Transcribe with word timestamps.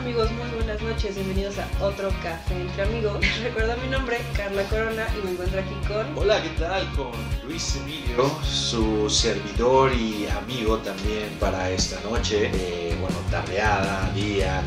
amigos? 0.00 0.30
Muy 0.32 0.48
buenas 0.56 0.80
noches, 0.80 1.14
bienvenidos 1.14 1.56
a 1.58 1.84
otro 1.84 2.08
café 2.22 2.58
entre 2.58 2.84
amigos. 2.84 3.18
Recuerda 3.42 3.76
mi 3.76 3.88
nombre, 3.88 4.16
Carla 4.34 4.62
Corona, 4.64 5.06
y 5.14 5.26
me 5.26 5.32
encuentro 5.32 5.60
aquí 5.60 5.74
con... 5.86 6.16
Hola, 6.16 6.42
¿qué 6.42 6.48
tal? 6.58 6.90
Con 6.92 7.12
Luis 7.46 7.76
Emilio, 7.76 8.30
su 8.42 9.10
servidor 9.10 9.92
y 9.92 10.26
amigo 10.26 10.78
también 10.78 11.28
para 11.38 11.68
esta 11.70 12.00
noche. 12.08 12.50
Eh, 12.54 12.96
bueno, 12.98 13.16
tardeada, 13.30 14.10
día, 14.14 14.62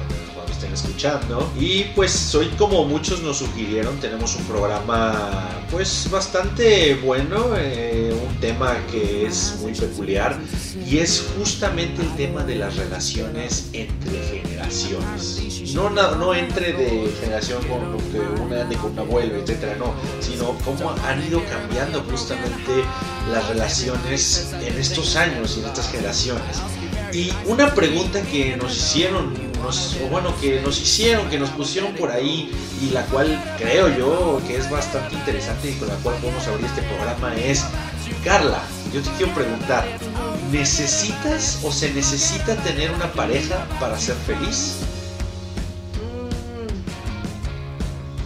cuando 0.54 0.68
estén 0.68 0.74
escuchando. 0.74 1.52
Y 1.60 1.84
pues 1.96 2.12
soy 2.12 2.48
como 2.58 2.86
muchos 2.86 3.22
nos 3.22 3.38
sugirieron, 3.38 3.98
tenemos 4.00 4.36
un 4.36 4.44
programa 4.46 5.50
pues 5.72 6.08
bastante 6.12 6.96
bueno, 6.96 7.56
eh, 7.58 8.14
un 8.28 8.36
tema 8.40 8.78
que 8.92 9.26
es 9.26 9.58
muy 9.62 9.74
peculiar 9.74 10.38
y 10.88 11.00
es 11.00 11.26
justamente 11.38 12.02
el 12.02 12.16
tema 12.16 12.44
de 12.44 12.56
las 12.56 12.76
relaciones 12.76 13.70
entre 13.74 14.20
generaciones. 14.24 15.74
No, 15.74 15.90
no, 15.90 16.16
no 16.16 16.36
entre 16.36 16.74
de 16.74 17.12
generación 17.20 17.62
con 17.64 17.98
que 18.12 18.20
una 18.42 18.62
ande 18.62 18.76
con 18.76 18.92
un 18.92 19.00
abuelo, 19.00 19.38
etcétera, 19.38 19.76
no, 19.80 19.94
sino 20.20 20.56
cómo 20.64 20.92
han 21.06 21.26
ido 21.28 21.42
cambiando 21.46 22.02
justamente 22.04 22.84
las 23.32 23.48
relaciones 23.48 24.54
en 24.62 24.78
estos 24.78 25.16
años 25.16 25.58
y 25.58 25.62
en 25.62 25.66
estas 25.68 25.90
generaciones. 25.90 26.62
Y 27.14 27.32
una 27.46 27.74
pregunta 27.74 28.22
que 28.24 28.58
nos 28.58 28.76
hicieron, 28.76 29.34
o 29.64 29.72
bueno, 30.10 30.34
que 30.42 30.60
nos 30.62 30.82
hicieron, 30.82 31.30
que 31.30 31.40
nos 31.40 31.50
pusieron 31.52 31.94
por 31.94 32.12
ahí 32.12 32.52
y 32.82 32.90
la 32.90 33.06
cual 33.06 33.42
creo 33.58 33.88
yo 33.98 34.42
que 34.46 34.58
es 34.58 34.70
bastante 34.70 35.16
interesante 35.16 35.70
y 35.70 35.76
con 35.76 35.88
la 35.88 35.96
cual 35.96 36.18
podemos 36.18 36.46
abrir 36.48 36.66
este 36.66 36.82
programa 36.82 37.34
es, 37.36 37.64
Carla, 38.26 38.62
yo 38.94 39.02
te 39.02 39.10
quiero 39.12 39.34
preguntar, 39.34 39.86
¿necesitas 40.52 41.62
o 41.64 41.72
se 41.72 41.94
necesita 41.94 42.58
tener 42.58 42.92
una 42.92 43.10
pareja 43.14 43.66
para 43.80 43.98
ser 43.98 44.16
feliz? 44.28 44.80
Mm, 45.98 46.28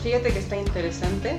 fíjate 0.03 0.33
que 0.33 0.39
está 0.39 0.57
interesante. 0.57 1.37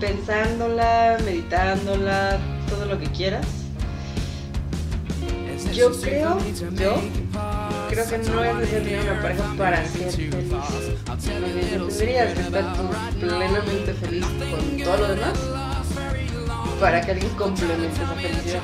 Pensándola, 0.00 1.18
meditándola, 1.24 2.38
todo 2.68 2.86
lo 2.86 3.00
que 3.00 3.06
quieras. 3.06 3.46
Yo 5.72 5.90
creo, 6.00 6.38
yo 6.76 7.00
creo 7.88 8.08
que 8.08 8.18
no 8.18 8.44
es 8.44 8.54
necesario 8.56 9.02
una 9.02 9.22
pareja 9.22 9.54
para 9.56 9.88
ser 9.88 10.10
feliz. 10.10 10.30
Tendrías 11.88 12.34
que 12.34 12.40
estar 12.40 12.76
plenamente 13.20 13.94
feliz 13.94 14.26
con 14.26 14.82
todo 14.82 14.96
lo 14.96 15.08
demás 15.08 15.38
para 16.80 17.00
que 17.00 17.12
alguien 17.12 17.30
complemente 17.34 18.02
esa 18.02 18.14
felicidad. 18.14 18.62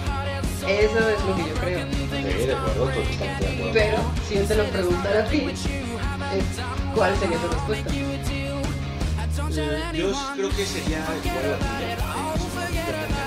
Eso 0.68 0.98
es 0.98 1.24
lo 1.24 1.36
que 1.36 1.42
yo 1.48 1.54
creo. 1.54 1.86
Sí, 1.90 2.46
de 2.46 2.54
acuerdo, 2.54 2.84
totalmente 2.84 3.44
de 3.44 3.52
acuerdo. 3.52 3.72
Pero 3.72 3.98
si 4.28 4.34
yo 4.34 4.44
te 4.44 4.54
lo 4.56 4.64
preguntara 4.64 5.20
a 5.20 5.24
ti, 5.24 5.46
es, 5.48 5.64
¿cuál 6.94 7.16
sería 7.18 7.38
tu 7.38 7.48
respuesta? 7.48 7.92
Yo 9.92 10.12
creo 10.34 10.50
que 10.50 10.66
sería 10.66 10.98
igual 10.98 11.44
a 11.44 11.80
la 11.80 11.96
tuya. 11.96 13.19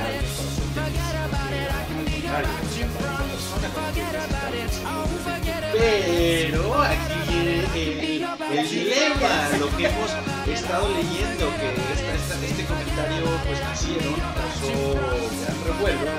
Pero 5.72 6.81
aquí 6.81 7.38
el, 7.76 8.58
el 8.58 8.70
dilema, 8.70 9.50
lo 9.59 9.76
que 9.76 9.86
hemos 9.88 10.12
estado 10.48 10.88
leyendo, 10.89 11.50
que 11.58 11.94
esta, 11.94 12.14
esta- 12.14 12.45
este 12.45 12.66
comentario 12.66 13.26
pues 13.45 13.59
nacieron, 13.59 14.14
causó 14.14 14.94
gran 14.94 15.64
revuelo 15.66 16.11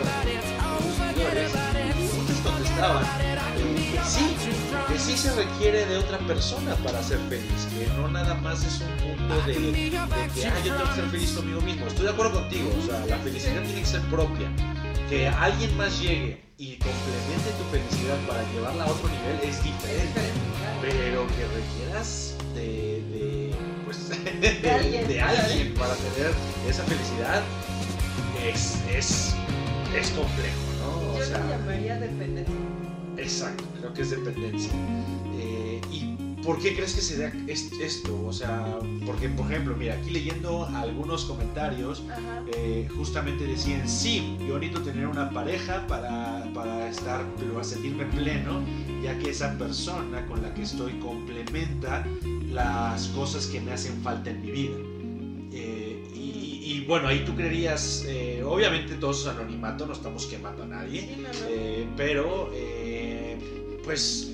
muchos 2.15 2.39
contestaban 2.43 3.05
que 3.57 4.01
sí, 4.05 4.37
que 4.89 4.99
sí 4.99 5.17
se 5.17 5.33
requiere 5.35 5.87
de 5.87 5.97
otra 5.99 6.19
persona 6.19 6.75
para 6.77 7.03
ser 7.03 7.19
feliz, 7.29 7.67
que 7.79 7.87
no 7.97 8.09
nada 8.09 8.35
más 8.35 8.65
es 8.65 8.81
un 8.81 9.17
punto 9.17 9.47
de, 9.47 9.55
de 9.55 9.91
que 9.91 10.47
ah, 10.47 10.55
yo 10.65 10.75
tengo 10.75 10.89
que 10.91 10.95
ser 10.97 11.05
feliz 11.07 11.31
conmigo 11.33 11.61
mismo. 11.63 11.87
Estoy 11.87 12.05
de 12.07 12.11
acuerdo 12.11 12.33
contigo, 12.41 12.71
o 12.83 12.87
sea, 12.87 13.05
la 13.07 13.17
felicidad 13.19 13.63
tiene 13.63 13.81
que 13.81 13.87
ser 13.87 14.01
propia. 14.03 14.51
Que 15.09 15.29
alguien 15.29 15.77
más 15.77 16.01
llegue 16.01 16.43
y 16.57 16.77
complemente 16.77 17.51
tu 17.59 17.65
felicidad 17.71 18.17
para 18.27 18.43
llevarla 18.53 18.85
a 18.85 18.87
otro 18.87 19.09
nivel 19.09 19.49
es 19.49 19.63
diferente, 19.63 20.21
pero 20.81 21.27
que 21.27 21.47
requieras 21.55 22.37
de, 22.55 23.03
de, 23.13 23.55
pues, 23.85 24.09
de, 24.63 24.71
alguien. 24.71 25.09
de 25.09 25.21
alguien 25.21 25.75
para 25.75 25.95
tener 25.95 26.33
esa 26.69 26.85
felicidad 26.85 27.43
es, 28.45 28.83
es, 28.95 29.35
es 29.95 30.11
complejo, 30.11 30.59
¿no? 30.81 31.13
O 31.15 31.19
Yo 31.19 31.25
sea, 31.25 31.39
lo 31.39 31.49
llamaría 31.51 31.99
dependencia. 31.99 32.55
Exacto, 33.17 33.65
creo 33.79 33.93
que 33.95 34.03
es 34.03 34.11
dependencia. 34.11 34.73
Eh, 36.45 36.47
¿Y 36.47 36.47
por 36.47 36.59
qué 36.61 36.75
crees 36.75 36.95
que 36.95 37.01
se 37.01 37.19
da 37.19 37.33
es- 37.47 37.73
esto? 37.73 38.25
O 38.27 38.33
sea, 38.33 38.79
porque, 39.07 39.29
por 39.29 39.51
ejemplo, 39.51 39.75
mira, 39.77 39.95
aquí 39.95 40.11
leyendo 40.11 40.67
algunos 40.67 41.25
comentarios, 41.25 42.03
eh, 42.57 42.89
justamente 42.97 43.47
decían, 43.47 43.89
sí, 43.89 44.37
yo 44.47 44.59
necesito 44.59 44.83
tener 44.83 45.07
una 45.07 45.31
pareja 45.31 45.87
para, 45.87 46.51
para 46.55 46.89
estar, 46.91 47.25
pero 47.39 47.59
a 47.61 47.65
sentirme 47.65 48.05
pleno, 48.07 48.63
ya 49.03 49.19
que 49.19 49.31
esa 49.31 49.57
persona 49.59 50.27
con 50.27 50.43
la 50.43 50.53
que 50.55 50.63
estoy 50.63 50.93
complementa 51.01 52.07
las 52.51 53.09
cosas 53.09 53.47
que 53.47 53.61
me 53.61 53.73
hacen 53.73 54.01
falta 54.03 54.31
en 54.31 54.43
mi 54.43 54.51
vida. 54.51 54.77
Eh, 55.53 56.01
y, 56.15 56.85
bueno, 56.87 57.09
ahí 57.09 57.25
tú 57.25 57.35
creerías, 57.35 58.05
eh, 58.07 58.43
obviamente 58.45 58.95
todos 58.97 59.21
es 59.23 59.27
anonimato, 59.29 59.87
no 59.87 59.93
estamos 59.93 60.27
quemando 60.27 60.65
a 60.65 60.67
nadie, 60.67 61.01
Sí, 61.03 61.17
no, 61.23 61.29
no. 61.29 61.97
pero, 61.97 62.51
pues, 63.85 64.31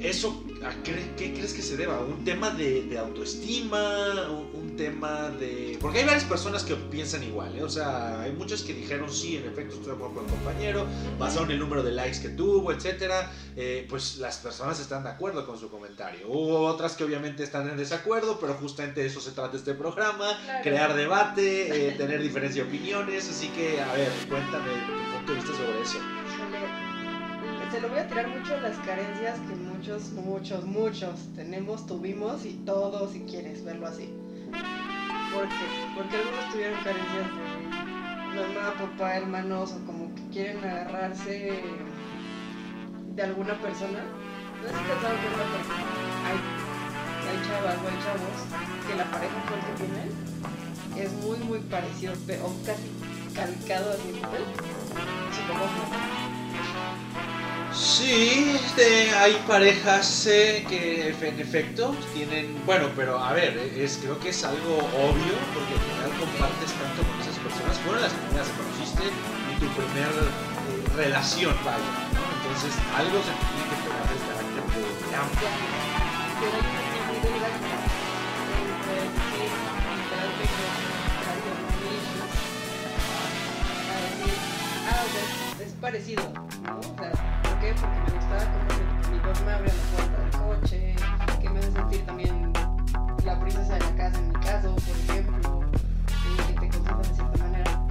eso, 0.00 0.42
¿a 0.64 0.82
qué, 0.82 1.10
qué 1.16 1.32
crees 1.32 1.52
que 1.54 1.62
se 1.62 1.76
deba? 1.76 2.00
¿Un 2.00 2.24
tema 2.24 2.50
de, 2.50 2.82
de 2.82 2.98
autoestima? 2.98 4.28
¿Un, 4.30 4.50
un 4.60 4.76
tema 4.76 5.30
de...? 5.30 5.78
Porque 5.80 5.98
hay 6.00 6.04
varias 6.04 6.24
personas 6.24 6.62
que 6.64 6.74
piensan 6.76 7.22
igual, 7.24 7.56
¿eh? 7.56 7.62
O 7.62 7.68
sea, 7.68 8.20
hay 8.20 8.32
muchos 8.32 8.62
que 8.62 8.74
dijeron, 8.74 9.10
sí, 9.12 9.36
en 9.36 9.46
efecto, 9.46 9.74
estoy 9.74 9.88
de 9.88 9.92
acuerdo 9.94 10.14
con 10.16 10.24
el 10.24 10.30
compañero, 10.30 10.86
basado 11.18 11.44
en 11.46 11.52
el 11.52 11.58
número 11.58 11.82
de 11.82 11.92
likes 11.92 12.20
que 12.20 12.28
tuvo, 12.30 12.72
etcétera, 12.72 13.30
eh, 13.56 13.86
pues 13.88 14.18
las 14.18 14.38
personas 14.38 14.78
están 14.80 15.02
de 15.02 15.10
acuerdo 15.10 15.46
con 15.46 15.58
su 15.58 15.70
comentario. 15.70 16.26
Hubo 16.28 16.60
otras 16.66 16.94
que 16.94 17.04
obviamente 17.04 17.42
están 17.42 17.68
en 17.68 17.76
desacuerdo, 17.76 18.38
pero 18.40 18.54
justamente 18.54 19.00
de 19.00 19.06
eso 19.06 19.20
se 19.20 19.32
trata 19.32 19.56
este 19.56 19.74
programa, 19.74 20.38
Claro. 20.44 20.62
crear 20.62 20.94
debate, 20.94 21.88
eh, 21.88 21.92
tener 21.92 22.22
diferencia 22.22 22.62
de 22.62 22.68
opiniones, 22.68 23.28
así 23.28 23.48
que, 23.48 23.80
a 23.80 23.92
ver, 23.94 24.10
cuéntame 24.28 24.70
tu 24.86 25.16
punto 25.16 25.32
de 25.32 25.38
vista 25.40 25.56
sobre 25.56 25.82
eso. 25.82 26.89
Se 27.70 27.80
lo 27.80 27.88
voy 27.88 27.98
a 27.98 28.08
tirar 28.08 28.26
mucho 28.26 28.60
las 28.60 28.76
carencias 28.78 29.38
que 29.48 29.54
muchos, 29.54 30.10
muchos, 30.10 30.64
muchos 30.64 31.32
tenemos, 31.36 31.86
tuvimos 31.86 32.44
y 32.44 32.54
todos, 32.66 33.12
si 33.12 33.20
quieres 33.20 33.64
verlo 33.64 33.86
así. 33.86 34.12
¿Por 35.32 35.48
qué? 35.48 35.94
Porque 35.96 36.16
algunos 36.16 36.50
tuvieron 36.50 36.82
carencias 36.82 37.28
de 38.34 38.54
mamá, 38.54 38.74
papá, 38.76 39.18
hermanos, 39.18 39.72
o 39.72 39.86
como 39.86 40.12
que 40.16 40.22
quieren 40.32 40.64
agarrarse 40.64 41.62
de 43.14 43.22
alguna 43.22 43.56
persona. 43.60 44.04
No 44.60 44.68
sé 44.68 44.74
si 44.74 44.82
que 44.82 44.90
una 44.90 45.46
persona. 45.54 45.86
Hay, 46.26 46.38
chavas 47.46 47.76
o 47.76 47.86
hay 47.86 47.98
chavos 48.02 48.36
que 48.88 48.96
la 48.96 49.04
pareja 49.12 49.36
actual 49.42 49.60
que 49.66 49.72
tienen 49.84 50.08
es 50.96 51.12
muy, 51.24 51.38
muy 51.38 51.60
parecido, 51.60 52.14
o 52.14 52.66
casi 52.66 52.90
calcado 53.32 53.92
a. 53.92 53.94
Psicopático. 55.30 56.09
Sí, 57.72 58.56
este, 58.56 59.10
hay 59.14 59.34
parejas 59.46 60.26
eh, 60.26 60.64
que 60.68 61.08
en 61.08 61.38
efecto 61.38 61.94
tienen, 62.12 62.60
bueno, 62.66 62.88
pero 62.96 63.18
a 63.18 63.32
ver, 63.32 63.56
es, 63.76 63.98
creo 64.02 64.18
que 64.18 64.30
es 64.30 64.44
algo 64.44 64.78
obvio 64.78 65.34
porque 65.54 65.74
al 65.74 65.80
final 65.80 66.10
compartes 66.18 66.72
tanto 66.72 67.02
con 67.02 67.20
esas 67.20 67.38
personas, 67.38 67.78
fueron 67.78 68.02
las 68.02 68.12
primeras 68.12 68.48
que 68.48 68.56
conociste 68.58 69.04
en 69.06 69.58
tu 69.60 69.68
primer 69.68 70.10
eh, 70.10 70.96
relación, 70.96 71.54
vaya, 71.64 71.78
¿no? 71.78 72.20
Entonces 72.42 72.74
algo 72.96 73.22
se 73.22 73.30
tiene 73.38 73.62
que 73.70 73.76
pegar 73.86 74.02
del 74.10 74.18
carácter 74.26 74.66
de, 74.74 74.82
de 75.06 75.14
ah, 84.90 85.06
es, 85.62 85.72
parecido, 85.80 86.22
¿no? 86.34 86.80
O 86.80 86.82
sea, 86.98 87.12
¿por 87.12 87.29
qué? 87.60 87.74
Porque 87.74 88.00
me 88.06 88.18
gustaba 88.18 88.44
como 88.52 89.10
mi, 89.10 89.16
mi 89.16 89.18
papá 89.20 89.40
me 89.44 89.52
abría 89.52 89.74
la 89.74 89.82
puerta 89.92 90.22
del 90.22 90.60
coche, 90.60 90.96
que 91.40 91.50
me 91.50 91.58
hace 91.58 91.72
sentir 91.72 92.06
también 92.06 92.52
la 93.24 93.40
princesa 93.40 93.74
de 93.74 93.80
la 93.80 93.96
casa 93.96 94.18
en 94.18 94.28
mi 94.28 94.34
caso, 94.40 94.74
por 94.74 94.96
ejemplo, 94.96 95.64
y 96.24 96.36
que 96.42 96.52
te 96.54 96.68
consientas 96.68 97.08
de 97.08 97.14
cierta 97.14 97.38
manera, 97.38 97.82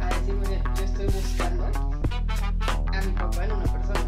a 0.00 0.06
decirme, 0.06 0.62
yo 0.76 0.84
estoy 0.84 1.06
buscando 1.06 1.64
a 1.66 3.02
mi 3.02 3.12
papá 3.12 3.44
en 3.44 3.52
una 3.52 3.64
persona. 3.64 4.00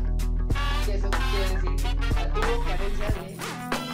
Y 0.87 0.91
eso 0.91 1.11
quiere 1.11 1.49
decir 1.55 1.77
que 1.77 2.25
tuvo 2.33 2.65
carencia 2.65 3.09
de 3.09 3.37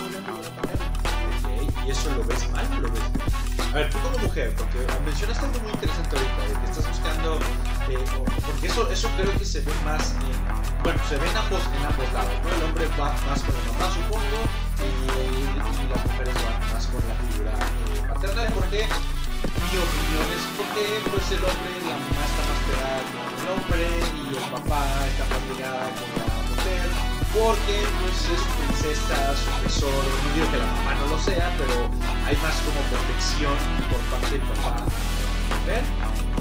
una 0.04 0.20
figura 0.22 0.50
paterna. 0.56 1.86
¿Y 1.86 1.90
eso 1.90 2.14
lo 2.14 2.24
ves 2.24 2.50
mal 2.52 2.66
o 2.72 2.80
lo 2.80 2.92
ves 2.92 3.12
bien? 3.12 3.28
A 3.72 3.74
ver, 3.74 3.90
tú 3.90 3.98
como 3.98 4.18
mujer, 4.18 4.54
porque 4.56 4.78
mencionaste 5.04 5.44
algo 5.44 5.60
muy 5.60 5.72
interesante 5.72 6.16
ahorita, 6.16 6.42
de 6.42 6.60
que 6.60 6.70
estás 6.70 6.88
buscando 6.88 7.38
eh, 7.90 7.96
porque 8.44 8.66
eso, 8.66 8.90
eso 8.90 9.08
creo 9.16 9.32
que 9.38 9.44
se 9.46 9.60
ve 9.60 9.72
más 9.84 10.14
en, 10.20 10.67
bueno, 10.82 11.00
se 11.08 11.16
ve 11.16 11.28
en 11.28 11.36
ambos, 11.36 11.62
en 11.76 11.84
ambos 11.84 12.12
lados, 12.12 12.36
¿no? 12.42 12.48
El 12.54 12.62
hombre 12.64 12.86
va 12.98 13.12
más 13.26 13.40
con 13.42 13.54
la 13.54 13.62
mamá, 13.72 13.86
supongo, 13.92 14.38
y, 14.78 14.88
y 14.88 15.88
las 15.88 16.04
mujeres 16.06 16.34
van 16.34 16.60
más 16.72 16.86
con 16.86 17.02
la 17.08 17.14
figura 17.22 17.52
eh, 17.52 18.02
paterna. 18.08 18.42
¿Por 18.54 18.66
qué? 18.70 18.82
Mi 18.88 19.76
opinión 19.76 20.26
es 20.32 20.44
porque 20.56 20.84
pues 21.10 21.26
el 21.32 21.42
hombre, 21.44 21.72
la 21.84 21.96
mamá 21.98 22.22
está 22.24 22.42
más 22.48 22.60
pegada 22.68 23.00
con 23.12 23.26
el 23.28 23.46
hombre 23.52 23.84
y 24.16 24.24
el 24.32 24.46
papá 24.48 24.80
está 25.06 25.24
más 25.28 25.42
pegada 25.50 25.84
con 25.98 26.08
la 26.18 26.26
mujer, 26.48 26.86
porque 27.36 27.76
pues 28.00 28.18
es 28.32 28.40
su 28.40 28.50
princesa, 28.58 29.16
su 29.36 29.50
tesoro, 29.62 30.08
no 30.08 30.28
digo 30.34 30.46
que 30.50 30.58
la 30.58 30.66
mamá 30.66 30.94
no 30.94 31.06
lo 31.12 31.18
sea, 31.20 31.52
pero 31.58 31.90
hay 32.24 32.36
más 32.40 32.56
como 32.64 32.80
protección 32.88 33.56
por 33.92 34.00
parte 34.08 34.38
del 34.38 34.46
papá 34.56 34.88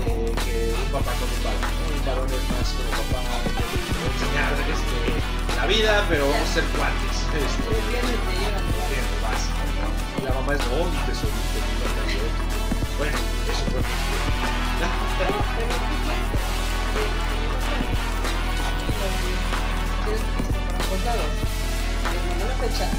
eh, 0.08 0.34
que 0.44 0.74
un 0.74 0.90
papá 0.92 1.12
con 1.20 1.28
un 1.28 1.44
varón. 1.44 1.62
¿no? 1.62 1.68
Un 1.92 2.06
varón 2.08 2.30
es 2.32 2.46
más 2.50 2.68
como 2.80 3.04
papá, 3.12 3.44
te 3.44 3.62
enseñar 4.08 4.56
este, 4.72 5.00
la 5.56 5.66
vida, 5.68 6.06
pero 6.10 6.30
vamos 6.30 6.50
a 6.50 6.54
ser 6.54 6.64
cuates. 6.76 7.18
Este, 7.36 7.68
bien 7.92 8.08
¿no? 9.78 9.90
Y 10.18 10.26
la 10.26 10.32
mamá 10.34 10.56
es, 10.56 10.62
oh, 10.72 10.86
mi 10.88 10.98
tesorito, 11.06 11.36
mi 11.36 11.76
tesorito. 11.84 12.42
Bueno, 12.98 13.18
eso 13.52 13.64
fue. 13.72 13.82
Fecha 22.58 22.90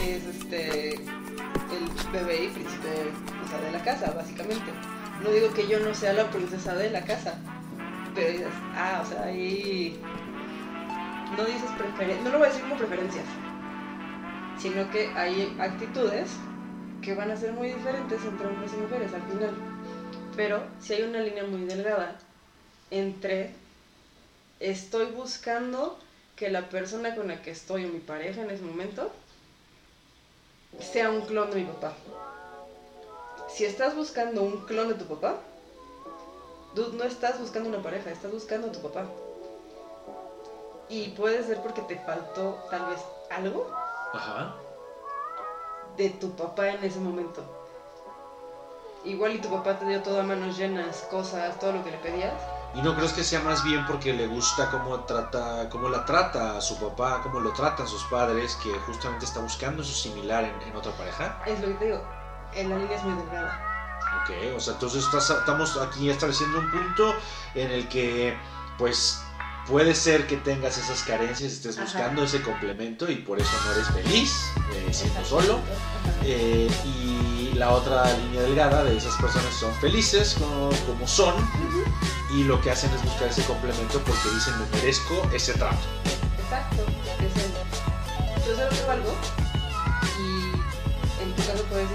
es 0.00 0.22
este 0.36 0.94
el 0.94 2.12
bebé 2.12 2.44
y 2.44 2.48
príncipe 2.48 3.10
o 3.44 3.48
sea, 3.48 3.58
de 3.60 3.72
la 3.72 3.82
casa, 3.82 4.12
básicamente. 4.12 4.70
No 5.22 5.30
digo 5.30 5.52
que 5.52 5.68
yo 5.68 5.78
no 5.80 5.94
sea 5.94 6.12
la 6.12 6.30
princesa 6.30 6.74
de 6.74 6.90
la 6.90 7.04
casa, 7.04 7.38
pero 8.14 8.30
dices, 8.30 8.48
ah, 8.74 9.02
o 9.04 9.08
sea, 9.08 9.24
ahí 9.24 10.00
no 11.36 11.44
dices 11.44 11.70
preferencia, 11.78 12.24
no 12.24 12.30
lo 12.30 12.38
voy 12.38 12.46
a 12.46 12.50
decir 12.50 12.62
como 12.62 12.76
preferencias, 12.76 13.24
sino 14.58 14.90
que 14.90 15.08
hay 15.14 15.56
actitudes 15.60 16.30
que 17.00 17.14
van 17.14 17.30
a 17.30 17.36
ser 17.36 17.52
muy 17.52 17.68
diferentes 17.68 18.24
entre 18.24 18.46
hombres 18.46 18.72
y 18.72 18.76
mujeres 18.76 19.12
al 19.12 19.22
final. 19.22 19.54
Pero 20.36 20.62
si 20.80 20.94
hay 20.94 21.02
una 21.02 21.20
línea 21.20 21.44
muy 21.44 21.64
delgada 21.64 22.16
entre 22.90 23.50
estoy 24.60 25.06
buscando 25.06 25.98
que 26.36 26.50
la 26.50 26.68
persona 26.68 27.14
con 27.14 27.28
la 27.28 27.42
que 27.42 27.50
estoy 27.50 27.84
o 27.84 27.88
mi 27.88 27.98
pareja 27.98 28.42
en 28.42 28.50
ese 28.50 28.62
momento 28.62 29.12
sea 30.80 31.10
un 31.10 31.22
clon 31.22 31.50
de 31.50 31.56
mi 31.56 31.64
papá. 31.64 31.94
Si 33.54 33.64
estás 33.64 33.94
buscando 33.94 34.42
un 34.42 34.64
clon 34.64 34.88
de 34.88 34.94
tu 34.94 35.04
papá, 35.04 35.34
dude, 36.74 36.96
no 36.96 37.04
estás 37.04 37.38
buscando 37.38 37.68
una 37.68 37.82
pareja, 37.82 38.10
estás 38.10 38.32
buscando 38.32 38.68
a 38.68 38.72
tu 38.72 38.80
papá. 38.80 39.04
Y 40.88 41.08
puede 41.10 41.42
ser 41.44 41.60
porque 41.60 41.82
te 41.82 41.98
faltó 42.00 42.58
tal 42.70 42.86
vez 42.86 43.00
algo 43.30 43.70
Ajá. 44.14 44.54
de 45.96 46.10
tu 46.10 46.30
papá 46.34 46.68
en 46.68 46.84
ese 46.84 46.98
momento. 46.98 47.42
Igual 49.04 49.34
y 49.34 49.40
tu 49.40 49.50
papá 49.50 49.78
te 49.78 49.84
dio 49.86 50.00
todo 50.00 50.20
a 50.20 50.22
manos 50.22 50.56
llenas, 50.56 50.98
cosas, 51.10 51.58
todo 51.58 51.72
lo 51.72 51.84
que 51.84 51.90
le 51.90 51.98
pedías. 51.98 52.40
¿Y 52.74 52.80
no 52.80 52.94
crees 52.94 53.12
que 53.12 53.24
sea 53.24 53.40
más 53.40 53.62
bien 53.64 53.84
porque 53.86 54.14
le 54.14 54.28
gusta 54.28 54.70
cómo 54.70 55.00
trata, 55.00 55.68
cómo 55.68 55.88
la 55.90 56.06
trata 56.06 56.56
a 56.56 56.60
su 56.60 56.78
papá, 56.78 57.20
cómo 57.22 57.40
lo 57.40 57.52
tratan 57.52 57.86
sus 57.86 58.02
padres, 58.04 58.56
que 58.62 58.72
justamente 58.86 59.26
está 59.26 59.40
buscando 59.40 59.82
eso 59.82 59.92
similar 59.92 60.44
en, 60.44 60.62
en 60.62 60.74
otra 60.76 60.92
pareja? 60.92 61.42
Es 61.44 61.60
lo 61.60 61.68
que 61.68 61.74
te 61.74 61.84
digo, 61.86 62.02
en 62.54 62.70
la 62.70 62.78
línea 62.78 62.96
es 62.96 63.02
muy 63.04 63.14
delgada. 63.22 63.98
Ok, 64.24 64.30
o 64.56 64.60
sea, 64.60 64.74
entonces 64.74 65.04
estás- 65.04 65.30
estamos 65.30 65.76
aquí 65.78 66.10
estableciendo 66.10 66.58
un 66.58 66.70
punto 66.70 67.14
en 67.54 67.70
el 67.70 67.88
que, 67.88 68.36
pues, 68.78 69.20
puede 69.66 69.94
ser 69.94 70.26
que 70.26 70.36
tengas 70.38 70.76
esas 70.78 71.02
carencias, 71.02 71.52
estés 71.52 71.76
Ajá. 71.76 71.84
buscando 71.84 72.24
ese 72.24 72.42
complemento 72.42 73.10
y 73.10 73.16
por 73.16 73.40
eso 73.40 73.50
no 73.64 73.72
eres 73.72 73.88
feliz 73.90 74.32
eh, 74.74 74.88
siendo 74.92 75.24
solo. 75.24 75.60
Eh, 76.24 76.68
y 76.84 77.52
la 77.54 77.70
otra 77.70 78.04
línea 78.16 78.42
delgada 78.42 78.82
de 78.84 78.96
esas 78.96 79.14
personas 79.16 79.54
son 79.54 79.72
felices 79.76 80.36
como, 80.38 80.70
como 80.86 81.06
son 81.06 81.34
y 82.34 82.44
lo 82.44 82.60
que 82.60 82.70
hacen 82.70 82.90
es 82.94 83.02
buscar 83.04 83.28
ese 83.28 83.44
complemento 83.44 83.98
porque 84.00 84.28
dicen 84.34 84.54
me 84.58 84.66
merezco 84.78 85.28
ese 85.32 85.52
trato. 85.54 85.76
Exacto, 86.42 86.84
es 87.18 87.44
el. 87.44 88.46
Yo 88.46 88.56
sé 88.56 88.64
lo 88.64 88.70
que 88.70 88.82
valgo 88.86 89.14
y 90.18 91.22
en 91.22 91.34
tu 91.36 91.42
caso 91.46 91.62
puedes 91.70 91.88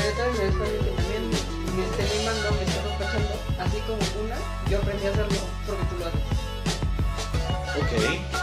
neta 0.00 0.24
me 0.24 0.64
alguien 0.64 0.84
que 0.84 0.90
también 0.96 1.24
me 1.30 1.82
esté 1.84 2.02
mimando, 2.16 2.52
me 2.52 2.62
esté 2.64 2.78
apapachando, 2.80 3.34
así 3.58 3.78
como 3.86 4.02
una, 4.24 4.36
yo 4.68 4.78
aprendí 4.78 5.06
a 5.06 5.10
hacerlo 5.10 5.40
porque 5.66 5.84
tú 5.90 5.96
lo 5.98 6.06
haces. 6.06 6.50
Ok, 7.80 7.92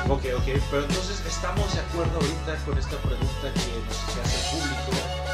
ok, 0.09 0.23
ok, 0.37 0.47
pero 0.71 0.83
entonces 0.85 1.21
estamos 1.27 1.73
de 1.73 1.81
acuerdo 1.81 2.15
ahorita 2.15 2.55
con 2.65 2.77
esta 2.77 2.97
pregunta 2.97 3.45
que 3.53 3.73
nos 3.85 3.99
hace 4.17 4.35
el 4.37 4.45
público 4.55 4.91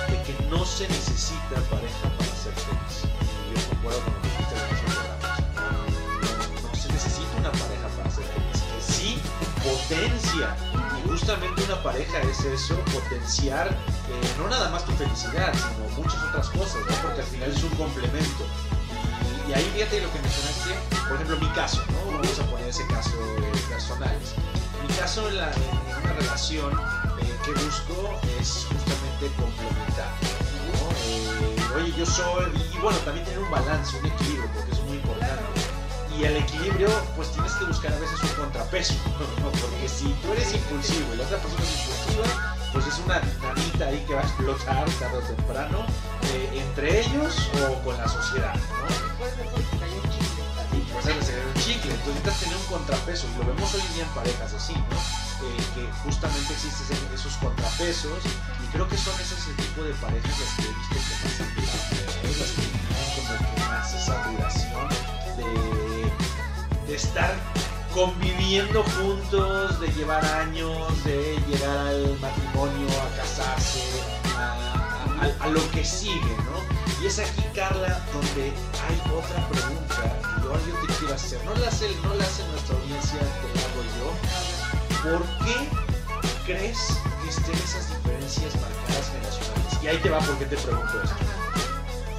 de 0.09 0.17
que 0.23 0.33
no 0.49 0.65
se 0.65 0.87
necesita 0.87 1.61
pareja 1.69 2.09
para 2.17 2.33
ser 2.35 2.53
feliz. 2.57 3.05
Y 3.05 3.53
yo 3.53 3.69
concuerdo 3.69 3.99
con 4.01 4.13
lo 4.13 4.21
que 4.21 4.29
dijiste 4.29 4.55
en 4.55 4.61
otros 4.63 4.81
programas. 4.93 5.39
No, 5.53 6.69
no 6.69 6.75
se 6.75 6.87
necesita 6.91 7.33
una 7.37 7.51
pareja 7.51 7.87
para 7.95 8.09
ser 8.09 8.25
feliz, 8.25 8.59
que 8.61 8.81
sí 8.81 9.21
potencia. 9.61 10.72
Y 11.23 11.25
justamente 11.25 11.63
una 11.63 11.81
pareja 11.81 12.19
es 12.23 12.43
eso, 12.43 12.75
potenciar 12.91 13.69
eh, 13.69 14.33
no 14.37 14.49
nada 14.49 14.69
más 14.71 14.83
tu 14.83 14.91
felicidad, 14.91 15.53
sino 15.53 16.03
muchas 16.03 16.21
otras 16.21 16.49
cosas, 16.49 16.81
porque 17.01 17.21
al 17.21 17.27
final 17.27 17.49
es 17.49 17.63
un 17.63 17.69
complemento. 17.77 18.43
Y, 19.47 19.51
y 19.51 19.53
ahí 19.53 19.63
fíjate 19.73 20.01
lo 20.01 20.11
que 20.11 20.19
mencionaste, 20.19 20.75
por 21.07 21.15
ejemplo, 21.15 21.37
mi 21.39 21.47
caso, 21.53 21.81
¿no? 21.93 22.11
Vamos 22.11 22.39
a 22.39 22.43
poner 22.47 22.67
ese 22.67 22.85
caso 22.87 23.15
eh, 23.37 23.51
personal. 23.69 24.17
Mi 24.85 24.93
caso 24.95 25.29
en, 25.29 25.35
una 25.35 26.13
relación 26.13 26.73
eh, 26.73 27.37
que 27.45 27.51
busco 27.53 28.19
es 28.41 28.67
justamente 28.67 29.31
complementar. 29.37 30.11
Eh, 31.05 31.55
oye, 31.77 31.93
yo 31.97 32.05
soy, 32.05 32.51
y 32.75 32.77
bueno, 32.79 32.97
también 33.05 33.25
tener 33.25 33.39
un 33.39 33.49
balance, 33.49 33.97
un 33.97 34.07
equilibrio, 34.07 34.49
porque 34.53 34.71
es 34.73 34.79
muy 34.81 34.97
importante. 34.97 35.72
Y 36.17 36.25
el 36.25 36.37
equilibrio, 36.37 36.89
pues 37.15 37.31
tienes 37.31 37.53
que 37.53 37.65
buscar 37.65 37.91
a 37.93 37.99
veces 37.99 38.21
un 38.21 38.43
contrapeso, 38.43 38.93
¿no? 39.41 39.49
porque 39.49 39.89
si 39.89 40.13
tú 40.21 40.31
eres 40.33 40.53
impulsivo 40.53 41.13
y 41.13 41.17
la 41.17 41.23
otra 41.23 41.37
persona 41.39 41.63
es 41.63 41.79
impulsiva, 41.79 42.55
pues 42.71 42.87
es 42.87 42.99
una 42.99 43.19
dinamita 43.19 43.85
ahí 43.85 44.03
que 44.07 44.13
va 44.13 44.21
a 44.21 44.23
explotar 44.23 44.89
tarde 44.99 45.17
o 45.17 45.21
temprano, 45.21 45.85
eh, 46.33 46.65
entre 46.65 47.01
ellos 47.01 47.49
o 47.61 47.83
con 47.83 47.97
la 47.97 48.07
sociedad, 48.07 48.53
¿no? 48.55 49.17
Puede 49.17 49.35
ser 49.35 49.45
porque 49.49 49.65
te 49.69 49.77
cayó 49.77 49.95
un 49.95 50.09
chiste. 50.09 50.41
y 50.73 50.79
pues 50.91 51.25
ser 51.25 51.45
un 51.45 51.53
chicle, 51.61 51.91
entonces 51.93 52.13
necesitas 52.13 52.39
tener 52.41 52.57
un 52.57 52.65
contrapeso, 52.65 53.27
y 53.27 53.37
lo 53.37 53.45
vemos 53.45 53.73
hoy 53.73 53.81
en 53.81 53.93
día 53.93 54.03
en 54.03 54.09
parejas 54.09 54.53
así, 54.53 54.73
¿no? 54.73 54.97
Eh, 55.43 55.57
que 55.75 55.83
justamente 56.03 56.53
existen 56.53 56.97
esos 57.13 57.33
contrapesos, 57.37 58.21
y 58.63 58.67
creo 58.71 58.87
que 58.87 58.97
son 58.97 59.13
ese 59.21 59.53
tipo 59.53 59.83
de 59.83 59.93
parejas 59.95 60.33
las 60.39 60.49
que 60.57 60.63
he 60.65 60.73
visto 60.73 60.95
que 60.97 61.15
más 61.21 61.39
las 62.39 62.51
que 62.51 62.61
tienen 62.61 62.93
como 63.13 63.37
que 63.37 63.61
más 63.69 63.93
esa 63.93 64.23
duración 64.29 64.89
de, 65.37 65.72
de 66.93 66.97
estar 66.97 67.33
conviviendo 67.91 68.83
juntos, 68.83 69.79
de 69.79 69.87
llevar 69.93 70.23
años, 70.23 71.03
de 71.03 71.39
llegar 71.49 71.75
al 71.87 72.19
matrimonio, 72.19 72.87
a 73.01 73.17
casarse, 73.17 73.81
a, 74.37 75.47
lo 75.47 75.71
que 75.71 75.83
sigue, 75.83 76.35
¿no? 76.45 77.01
Y 77.01 77.07
es 77.07 77.17
aquí, 77.17 77.41
Carla, 77.55 77.99
donde 78.13 78.53
hay 78.85 79.01
otra 79.11 79.47
pregunta 79.49 80.19
que 80.21 80.43
yo, 80.43 80.53
yo 80.53 80.85
te 80.85 80.93
quiero 80.93 81.15
hacer. 81.15 81.43
No 81.45 81.55
la 81.55 81.67
hace, 81.67 81.89
no 82.03 82.13
la 82.13 82.23
hace 82.25 82.47
nuestra 82.49 82.75
audiencia, 82.75 83.19
te 83.19 83.47
la 83.57 83.65
hago 83.65 83.81
yo. 83.97 85.17
¿Por 85.17 85.47
qué 85.47 85.55
crees 86.45 86.99
que 87.23 87.29
estén 87.29 87.55
esas 87.55 87.89
diferencias 87.89 88.53
marcadas 88.61 89.09
generacionales? 89.09 89.83
Y 89.83 89.87
ahí 89.87 89.97
te 89.97 90.11
va 90.11 90.19
porque 90.19 90.45
te 90.45 90.57
pregunto 90.57 91.01
esto. 91.03 91.17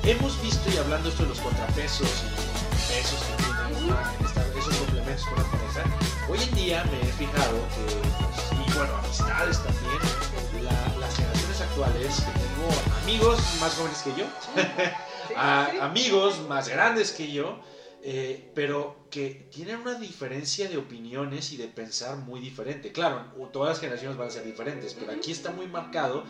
Hemos 0.02 0.42
visto 0.42 0.68
y 0.68 0.78
hablando 0.78 1.10
esto 1.10 1.22
de 1.22 1.28
los 1.28 1.38
contrapesos 1.38 2.24
y 2.26 2.92
pesos 2.92 3.20
que 3.22 3.53
esta- 3.78 4.58
esos 4.58 4.76
complementos 4.76 5.24
con 5.26 5.38
la 5.38 5.44
pareja, 5.50 5.84
hoy 6.28 6.38
en 6.42 6.54
día 6.54 6.84
me 6.90 7.00
he 7.08 7.12
fijado 7.12 7.58
que, 7.74 7.84
pues, 8.18 8.68
y 8.68 8.76
bueno, 8.78 8.96
amistades 8.96 9.62
también, 9.62 10.64
la- 10.64 10.98
las 10.98 11.14
generaciones 11.16 11.60
actuales, 11.60 12.16
que 12.20 12.32
tengo 12.40 12.98
amigos 13.02 13.38
más 13.60 13.74
jóvenes 13.74 14.02
que 14.02 14.14
yo, 14.14 14.26
a 15.36 15.84
amigos 15.84 16.40
más 16.48 16.68
grandes 16.68 17.12
que 17.12 17.30
yo, 17.32 17.58
eh, 18.06 18.52
pero 18.54 19.06
que 19.10 19.48
tienen 19.50 19.80
una 19.80 19.94
diferencia 19.94 20.68
de 20.68 20.76
opiniones 20.76 21.52
y 21.52 21.56
de 21.56 21.68
pensar 21.68 22.16
muy 22.18 22.38
diferente. 22.40 22.92
Claro, 22.92 23.24
todas 23.52 23.70
las 23.70 23.80
generaciones 23.80 24.16
van 24.18 24.28
a 24.28 24.30
ser 24.30 24.44
diferentes, 24.44 24.92
pero 24.94 25.12
aquí 25.12 25.32
está 25.32 25.50
muy 25.52 25.66
marcado 25.68 26.24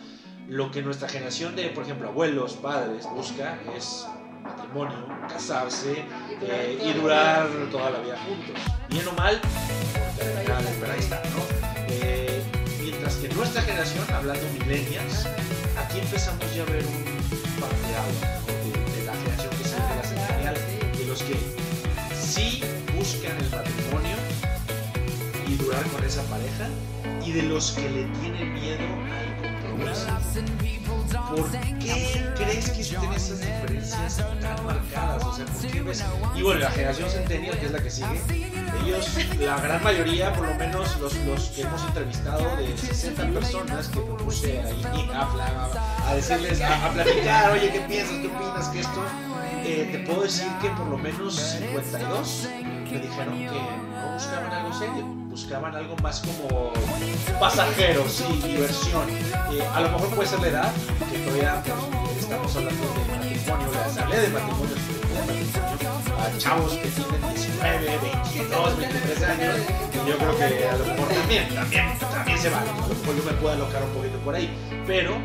lo 0.47 0.71
que 0.71 0.81
nuestra 0.81 1.09
generación 1.09 1.55
de, 1.55 1.69
por 1.69 1.83
ejemplo, 1.83 2.07
abuelos, 2.07 2.53
padres, 2.53 3.05
busca 3.09 3.59
es 3.75 4.05
matrimonio, 4.45 5.07
casarse 5.27 6.05
eh, 6.41 6.81
y 6.83 6.93
durar 6.93 7.47
toda 7.71 7.91
la 7.91 7.99
vida 7.99 8.17
juntos. 8.25 8.61
Bien 8.89 9.07
o 9.07 9.11
mal, 9.13 9.39
Pero 10.79 10.91
ahí 10.91 10.99
está. 10.99 11.21
¿no? 11.35 11.43
Eh, 11.89 12.43
mientras 12.81 13.15
que 13.15 13.29
nuestra 13.29 13.61
generación, 13.61 14.05
hablando 14.13 14.43
millennials, 14.59 15.27
aquí 15.77 15.99
empezamos 15.99 16.53
ya 16.55 16.63
a 16.63 16.65
ver 16.65 16.85
un 16.85 17.59
parteado 17.59 18.11
¿no? 18.21 18.45
de, 18.45 18.99
de 18.99 19.05
la 19.05 19.13
generación 19.13 19.49
que 19.57 19.63
sigue 19.63 19.81
de 20.37 20.43
la 20.45 20.53
de 20.53 21.05
los 21.05 21.23
que 21.23 21.35
sí 22.15 22.61
buscan 22.95 23.37
el 23.37 23.49
matrimonio 23.49 24.15
y 25.47 25.55
durar 25.55 25.83
con 25.87 26.03
esa 26.03 26.23
pareja 26.23 26.67
y 27.25 27.31
de 27.31 27.43
los 27.43 27.71
que 27.71 27.89
le 27.89 28.05
tienen 28.19 28.53
miedo 28.53 28.83
al 28.83 29.54
¿Por 29.75 31.51
qué 31.51 32.31
crees 32.35 32.69
que 32.69 32.83
tienen 32.83 33.13
esas 33.13 33.39
diferencias 33.39 34.17
tan 34.17 34.65
marcadas? 34.65 35.23
O 35.23 35.35
sea, 35.35 35.45
¿por 35.45 35.71
qué 35.71 35.81
ves? 35.81 36.03
Y 36.35 36.41
bueno, 36.41 36.61
la 36.61 36.71
generación 36.71 37.09
centennial, 37.09 37.59
que 37.59 37.65
es 37.65 37.71
la 37.71 37.83
que 37.83 37.89
sigue, 37.89 38.21
ellos, 38.85 39.17
la 39.39 39.59
gran 39.59 39.83
mayoría, 39.83 40.33
por 40.33 40.47
lo 40.47 40.55
menos 40.55 40.99
los, 40.99 41.15
los 41.15 41.49
que 41.49 41.61
hemos 41.61 41.83
entrevistado 41.83 42.55
de 42.57 42.77
60 42.77 43.27
personas 43.31 43.87
que 43.89 43.99
me 43.99 44.15
puse 44.23 44.61
ahí 44.61 45.09
a, 45.13 45.21
a, 45.21 46.09
a 46.09 46.15
decirles, 46.15 46.61
a, 46.61 46.85
a, 46.85 46.93
platicar, 46.93 47.51
oye, 47.51 47.71
¿qué 47.71 47.79
piensas? 47.81 48.17
¿Qué 48.17 48.27
opinas? 48.27 48.69
que 48.69 48.79
esto? 48.79 49.03
Eh, 49.63 49.89
te 49.91 49.99
puedo 49.99 50.23
decir 50.23 50.47
que 50.61 50.69
por 50.69 50.87
lo 50.87 50.97
menos 50.97 51.35
52 51.35 52.47
me 52.91 52.99
dijeron 52.99 53.37
que 53.37 53.45
no 53.45 54.13
buscaban 54.13 54.51
algo 54.51 54.73
serio, 54.73 55.05
buscaban 55.29 55.75
algo 55.75 55.95
más 55.97 56.21
como 56.21 56.71
pasajeros 57.39 58.11
sí, 58.11 58.41
diversión. 58.45 59.09
Eh, 59.09 59.67
a 59.73 59.81
lo 59.81 59.89
mejor 59.89 60.09
puede 60.09 60.29
ser 60.29 60.39
la 60.41 60.47
edad, 60.47 60.73
que 61.11 61.17
todavía 61.19 61.63
pues, 61.63 62.17
estamos 62.19 62.55
hablando 62.55 62.81
de 62.81 63.17
matrimonio, 63.17 63.67
les 63.85 63.97
hablé 63.97 64.19
de 64.19 64.29
matrimonio, 64.29 64.75
a 66.19 66.37
chavos 66.37 66.73
que 66.73 66.87
tienen 66.87 67.21
19, 67.33 67.99
22, 68.33 68.77
23 68.77 69.23
años, 69.23 69.55
y 69.93 70.09
yo 70.09 70.17
creo 70.17 70.37
que 70.37 70.43
a 70.43 70.77
lo 70.77 70.85
mejor 70.85 71.07
también, 71.07 71.55
también, 71.55 71.99
también 71.99 72.39
se 72.39 72.49
vale, 72.49 72.69
a 72.69 72.73
lo 72.73 72.81
mejor 72.83 73.15
yo 73.15 73.23
me 73.23 73.33
puedo 73.33 73.53
alocar 73.53 73.83
un 73.83 73.89
poquito 73.91 74.17
por 74.19 74.35
ahí, 74.35 74.49
pero 74.85 75.17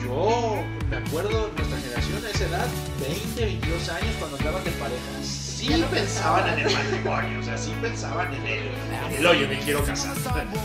yo 0.00 0.56
me 0.88 0.96
acuerdo, 0.96 1.50
nuestra 1.56 1.78
generación 1.78 2.24
a 2.24 2.30
esa 2.30 2.44
edad, 2.44 2.66
20, 3.00 3.44
22 3.44 3.88
años, 3.88 4.14
cuando 4.18 4.36
andaban 4.36 4.64
de 4.64 4.70
pareja, 4.72 5.51
sí 5.62 5.84
pensaban 5.90 6.48
en 6.48 6.66
el 6.66 6.74
matrimonio, 6.74 7.38
o 7.38 7.42
sea, 7.42 7.56
sí 7.56 7.72
pensaban 7.80 8.34
en 8.34 8.46
el, 8.46 8.66
en 9.10 9.18
el 9.18 9.26
oye, 9.26 9.46
me 9.46 9.58
quiero 9.58 9.84
casar. 9.84 10.16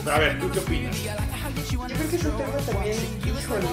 Pero 0.04 0.16
a 0.16 0.20
ver, 0.20 0.39
¿tú 0.39 0.50
qué 0.51 0.60
opinas? 0.60 0.98
Yo 1.70 1.82
creo 1.82 2.10
que 2.10 2.16
es 2.16 2.25
un 2.25 2.38
tema 2.38 2.58
también, 2.66 2.98
híjole, 3.24 3.68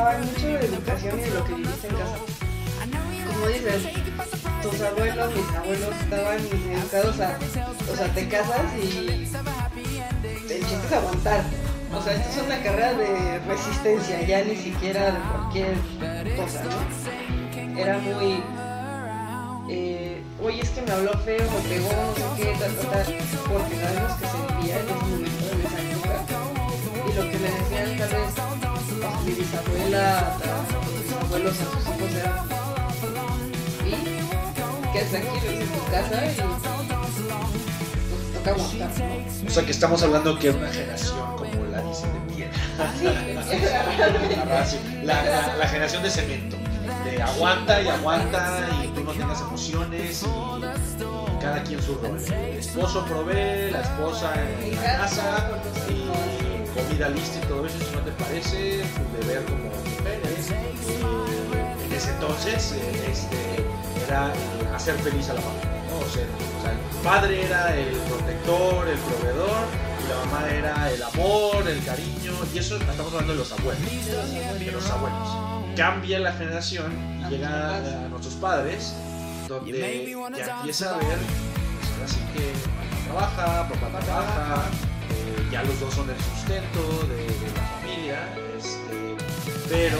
hay 0.00 0.24
mucho 0.24 0.46
de 0.46 0.66
educación 0.66 1.20
y 1.20 1.22
de 1.22 1.30
lo 1.30 1.44
que 1.44 1.54
viviste 1.54 1.88
en 1.88 1.94
casa. 1.94 2.16
Como 3.26 3.46
dices, 3.48 3.82
tus 4.62 4.80
abuelos, 4.80 5.34
mis 5.36 5.56
abuelos 5.56 5.94
estaban 6.00 6.38
educados 6.72 7.20
a, 7.20 7.38
o 7.92 7.96
sea, 7.96 8.14
te 8.14 8.28
casas 8.28 8.62
y 8.82 9.28
te 10.48 10.60
chiste 10.60 10.94
aguantar. 10.94 11.44
O 11.94 12.02
sea, 12.02 12.14
esto 12.14 12.28
es 12.30 12.46
una 12.46 12.62
carrera 12.62 12.94
de 12.94 13.38
resistencia, 13.40 14.22
ya 14.22 14.42
ni 14.42 14.56
siquiera 14.56 15.12
de 15.12 15.18
cualquier 15.18 15.74
cosa, 16.36 16.62
¿no? 16.64 17.78
Era 17.78 17.98
muy. 17.98 18.42
Eh, 19.68 20.22
Oye, 20.42 20.60
es 20.60 20.68
que 20.70 20.82
me 20.82 20.92
habló 20.92 21.12
feo, 21.24 21.38
me 21.38 21.60
pegó, 21.68 21.88
no 21.90 22.14
sé 22.14 22.22
qué, 22.36 22.54
tal, 22.58 22.72
tal, 22.76 22.90
tal, 22.90 23.06
porque 23.50 23.74
sabemos 23.74 24.12
que 24.20 24.26
se 24.26 24.36
vivía 24.54 24.76
en 24.78 24.86
ese 24.86 24.94
momento, 24.94 25.44
en 25.50 25.60
esa 25.66 25.78
época. 25.82 26.16
Y 27.08 27.10
lo 27.16 27.22
que 27.22 27.38
le 27.38 27.48
decían 27.50 27.88
tal 27.98 28.10
vez 28.10 28.38
a 28.38 28.40
mi 29.22 29.32
bisabuela, 29.32 30.04
mis 31.02 31.12
abuelos, 31.12 31.52
a 31.52 31.54
sus 31.64 31.82
hijos 31.82 32.12
era. 32.14 32.32
Y 33.86 33.88
quédate 34.92 35.16
aquí, 35.16 35.36
ves 35.42 35.58
en 35.60 35.68
tu 35.68 35.80
casa 35.90 36.16
y. 36.26 36.28
Pues 38.10 38.22
toca 38.34 38.50
aguantar, 38.50 38.90
¿no? 38.98 39.04
O 39.48 39.50
sea, 39.50 39.62
que 39.64 39.72
estamos 39.72 40.02
hablando 40.02 40.38
que 40.38 40.50
una 40.50 40.68
generación 40.68 41.36
como 41.36 41.64
la 41.72 41.80
dicen 41.80 42.12
de 42.12 42.20
piedra. 42.34 42.52
la, 45.02 45.24
la, 45.24 45.56
la, 45.56 45.66
generación 45.68 46.02
de 46.02 46.10
cemento. 46.10 46.56
Aguanta 47.22 47.82
y 47.82 47.88
aguanta 47.88 48.68
y 48.84 48.88
tú 48.88 49.04
no 49.04 49.12
tengas 49.12 49.40
emociones 49.40 50.22
y, 50.22 50.26
y 50.26 51.38
cada 51.40 51.62
quien 51.62 51.82
su 51.82 51.94
rol. 51.96 52.18
El 52.28 52.58
esposo 52.58 53.04
provee, 53.04 53.70
la 53.70 53.82
esposa 53.82 54.34
en 54.60 54.76
la 54.76 54.98
casa 54.98 55.50
y 55.88 56.78
comida 56.78 57.08
lista 57.08 57.38
y 57.42 57.48
todo 57.48 57.66
eso. 57.66 57.78
Si 57.78 57.94
no 57.94 58.00
te 58.02 58.12
parece, 58.12 58.84
tu 58.94 59.26
deber 59.26 59.44
como 59.44 59.64
mujer 59.64 60.20
es, 60.38 60.50
eh, 60.50 61.84
en 61.86 61.92
ese 61.92 62.10
entonces 62.10 62.72
eh, 62.72 63.10
este, 63.10 64.06
era 64.06 64.32
hacer 64.74 64.94
feliz 64.96 65.28
a 65.30 65.34
la 65.34 65.40
familia. 65.40 65.82
¿no? 65.90 65.98
O, 65.98 66.08
sea, 66.08 66.22
el 66.22 67.02
padre 67.02 67.44
era 67.44 67.76
el 67.76 67.96
protector, 67.96 68.88
el 68.88 68.98
proveedor 68.98 69.86
la 70.08 70.24
mamá 70.24 70.48
era 70.48 70.92
el 70.92 71.02
amor, 71.02 71.66
el 71.68 71.84
cariño, 71.84 72.32
y 72.54 72.58
eso 72.58 72.76
estamos 72.76 73.12
hablando 73.12 73.32
de 73.32 73.38
los 73.38 73.52
abuelos, 73.52 73.80
de 74.60 74.70
los 74.70 74.90
abuelos. 74.90 75.45
Cambia 75.76 76.18
la 76.18 76.32
generación 76.32 76.92
y 77.20 77.30
llega 77.30 77.76
a 77.76 78.08
nuestros 78.08 78.34
padres, 78.34 78.94
donde 79.46 80.16
ya 80.36 80.56
empieza 80.56 80.94
a 80.94 80.98
ver, 80.98 81.18
pues 81.18 81.90
ahora 81.92 82.08
sí 82.08 82.20
que 82.32 82.52
mamá 83.12 83.28
trabaja, 83.36 83.68
papá 83.68 84.00
trabaja, 84.00 84.64
eh, 85.10 85.48
ya 85.52 85.62
los 85.64 85.78
dos 85.78 85.92
son 85.92 86.08
el 86.08 86.16
sustento 86.16 86.80
de, 87.08 87.16
de 87.16 87.52
la 87.54 87.62
familia, 87.78 88.18
este, 88.56 89.16
pero 89.68 89.98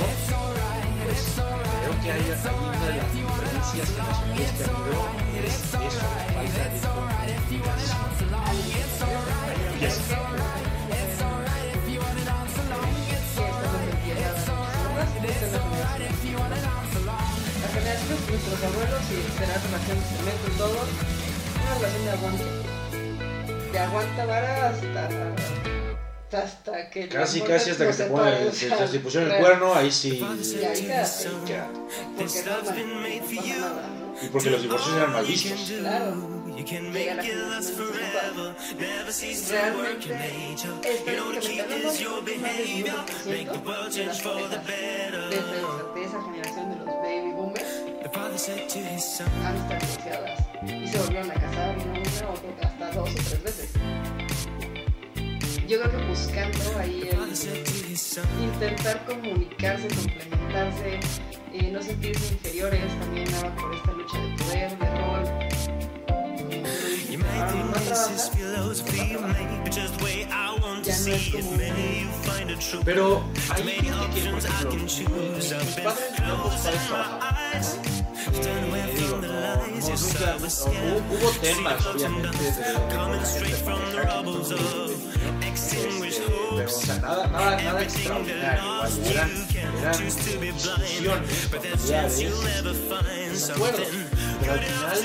pues 1.05 1.35
creo 1.83 2.03
que 2.03 2.11
hay, 2.11 2.23
hay 2.23 2.55
una 2.57 2.87
de 2.87 2.97
las 2.97 3.13
diferencias 3.13 3.89
generacionales 3.91 4.51
que 4.53 4.65
ha 4.65 4.67
habido 4.67 5.27
es 5.45 5.55
eso, 5.55 5.77
la 5.77 6.25
falta 6.33 6.63
de 6.65 6.81
comunicación. 6.81 8.07
Abuelos 18.63 19.03
y 19.11 19.41
la 19.41 19.55
relación 19.59 19.99
de 19.99 20.05
cemento 20.07 20.47
y 20.47 20.59
todo, 20.59 20.79
una 21.63 21.75
relación 21.75 22.05
de 22.05 22.11
aguante. 22.11 22.45
De 23.73 23.79
aguanta 23.79 24.25
vara 24.27 24.69
hasta, 24.71 25.09
hasta 26.43 26.91
que... 26.91 27.09
Casi, 27.09 27.41
casi 27.41 27.71
hasta 27.71 27.87
que 27.87 27.93
te, 27.93 28.05
pone, 28.07 28.53
se, 28.53 28.69
se, 28.69 28.89
se 28.89 29.01
pusieron 29.01 29.31
el 29.31 29.39
cuerno, 29.39 29.75
ahí 29.75 29.91
sí. 29.91 30.25
Y 30.61 30.65
ahí 30.65 30.83
quedaste. 30.83 31.29
Porque 31.31 32.43
no, 32.45 32.57
no 32.57 32.63
pasa 32.63 32.75
nada, 33.59 33.89
¿no? 34.01 34.15
Y 34.23 34.29
porque 34.29 34.51
los 34.51 34.63
divorcios 34.63 34.97
eran 34.97 35.13
mal 35.13 35.27
vistos. 35.27 35.73
Claro. 35.79 36.37
Llega 36.57 37.15
la 37.15 37.23
generación 37.23 37.39
de 37.39 37.55
nuestros 37.55 37.91
Realmente, 39.51 40.15
estadísticamente 41.05 41.61
hablando, 41.61 42.41
más 42.41 42.57
del 42.57 43.47
90% 43.47 43.91
de 43.93 44.07
las 44.07 44.23
parejas 44.23 44.67
desde 45.31 45.57
de 45.95 46.05
esa 46.05 46.23
generación 46.23 46.33
de 46.33 46.36
los 46.36 46.36
divorciadas 48.37 50.45
y 50.63 50.87
se 50.89 50.99
volvieron 50.99 51.31
a 51.31 51.35
casar 51.35 51.75
una, 51.79 51.93
una 51.93 52.29
o 52.29 52.35
hasta 52.63 52.91
dos 52.93 53.09
o 53.09 53.15
tres 53.15 53.43
veces. 53.43 53.71
Yo 55.67 55.81
creo 55.81 55.91
que 55.91 55.97
buscando 56.07 56.59
ahí 56.79 57.09
el 57.11 57.19
intentar 58.45 59.07
comunicarse, 59.07 59.89
complementarse, 59.89 61.01
eh, 61.55 61.71
no 61.73 61.83
sentirse 61.83 62.35
inferiores, 62.35 62.83
también 63.01 63.31
nada 63.33 63.57
por 63.57 63.75
esta 63.75 63.93
lucha 63.93 64.19
de 64.19 64.29
poder, 64.37 64.79
de 64.79 64.91
rol. 65.01 65.25
Ahora 70.31 70.83
no 70.83 71.65
no 72.45 72.53
Pero 72.85 73.25
ahí 73.51 73.63
fíjate 73.63 74.15
que, 74.15 74.21
por 74.31 74.45
ejemplo, 74.45 74.83
mis 74.83 75.01
padres, 75.77 76.11
no, 76.21 76.27
no, 76.27 76.35
nunca, 76.45 76.57
hubo, 80.67 81.31
temas, 81.41 81.87
obviamente, 81.87 82.39
de, 82.39 82.51
de, 82.53 82.73
de 83.51 83.57
pareja, 83.65 84.23
este, 85.47 85.89
pero, 86.01 86.65
o 86.65 86.69
sea, 86.69 86.97
nada, 86.99 87.27
nada, 87.29 87.63
nada 87.63 87.83
extraordinario, 87.83 88.63
igual, 88.65 88.93
eran, 89.11 89.31
eran 89.81 90.05
discusiones 90.05 90.63
familiares, 90.63 91.31
desacuerdos, 93.31 93.87
pero 94.41 94.53
al 94.53 94.61
final, 94.61 94.99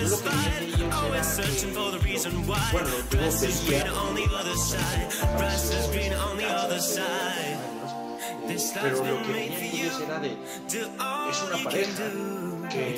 yo 0.00 0.08
lo 0.08 0.16
que 0.22 0.28
vi 0.28 0.46
en 0.46 0.74
ellos 0.74 0.90
era 1.06 1.20
que, 1.30 1.52
bueno, 2.72 2.88
lo 2.88 3.08
que 3.08 3.16
yo 3.16 3.30
veía, 3.68 3.84
pero 8.82 9.04
lo 9.04 9.22
que 9.22 9.32
veía 9.32 9.56
en 9.56 9.62
ellos 9.64 10.00
era 10.00 10.18
de, 10.18 10.36
es 10.66 11.42
una 11.42 11.64
pareja 11.64 12.04
que, 12.70 12.94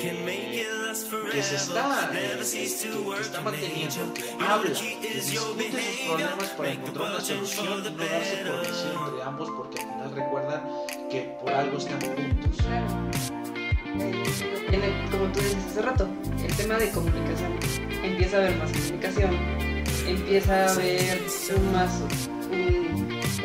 que 1.31 1.43
se 1.43 1.55
está, 1.55 2.09
eh, 2.13 2.39
que, 2.39 3.21
está 3.21 3.41
manteniendo, 3.41 4.13
que 4.13 4.23
habla, 4.43 4.71
que 4.71 5.13
discute 5.13 5.71
sus 5.71 6.07
problemas 6.07 6.49
para 6.57 6.71
encontrar 6.71 7.11
una 7.11 7.21
solución 7.21 7.85
y 7.85 7.91
no 7.91 8.05
darse 8.05 8.37
por 8.37 8.61
vencido 8.61 9.07
entre 9.07 9.23
ambos 9.23 9.49
porque 9.51 9.81
al 9.81 9.87
final 9.87 10.15
recuerdan 10.15 10.63
que 11.09 11.21
por 11.41 11.51
algo 11.51 11.77
están 11.77 12.01
juntos. 12.01 12.57
Como 15.11 15.25
tú 15.33 15.39
dices 15.39 15.65
hace 15.69 15.81
rato, 15.81 16.07
el 16.43 16.55
tema 16.55 16.75
de 16.77 16.89
comunicación. 16.91 17.59
Empieza 18.03 18.37
a 18.37 18.39
haber 18.39 18.57
más 18.57 18.71
comunicación, 18.71 19.31
empieza 20.07 20.65
a 20.65 20.71
haber 20.71 21.21
un 21.55 21.71
más, 21.73 21.91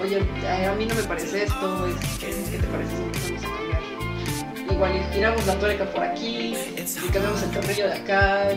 oye, 0.00 0.18
a 0.18 0.74
mí 0.74 0.86
no 0.86 0.94
me 0.94 1.02
parece 1.02 1.44
esto, 1.44 1.86
¿qué 2.20 2.58
te 2.58 2.66
parece 2.66 2.96
si 2.96 3.02
empezamos 3.02 3.44
a 3.44 3.48
cambiar? 3.48 4.72
Igual 4.72 5.12
giramos 5.12 5.46
la 5.46 5.58
tuerca 5.58 5.84
por 5.90 6.02
aquí, 6.02 6.54
y 6.76 7.08
cambiamos 7.12 7.42
el 7.42 7.50
tornillo 7.50 7.86
de 7.86 7.94
acá. 7.94 8.48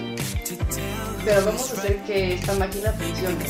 pero 1.24 1.46
vamos 1.46 1.72
a 1.72 1.74
hacer 1.74 1.98
que 2.04 2.34
esta 2.34 2.54
máquina 2.56 2.92
funcione. 2.94 3.46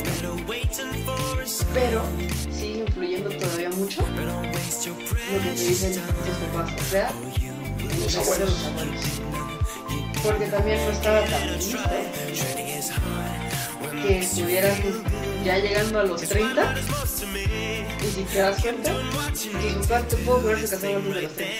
Pero 1.74 2.02
sigue 2.50 2.84
influyendo 2.86 3.30
todavía 3.30 3.70
mucho 3.70 4.02
lo 4.02 4.42
que 4.42 5.50
te 5.50 5.50
dicen 5.50 5.94
tus 5.94 6.36
papás, 6.52 6.72
o 6.80 6.84
sea, 6.84 7.10
Los 7.82 7.98
de 7.98 8.00
los 8.00 8.16
abuelos. 8.16 9.20
Porque 10.22 10.46
también 10.46 10.84
no 10.84 10.92
estaba 10.92 11.24
tan 11.24 11.56
listo 11.56 11.78
que 14.02 14.18
estuvieras 14.18 14.78
ya 15.44 15.58
llegando 15.58 16.00
a 16.00 16.04
los 16.04 16.22
30 16.22 16.74
y 17.34 17.39
si 18.10 18.24
te 18.24 18.38
das 18.40 18.60
cuenta, 18.60 18.92
tus 18.92 19.86
papás 19.86 20.08
te 20.08 20.16
puedo 20.16 20.40
poder 20.40 20.58
se 20.66 20.74
casaron 20.74 20.96
antes 20.96 21.14
de 21.14 21.22
los 21.22 21.32
30. 21.34 21.56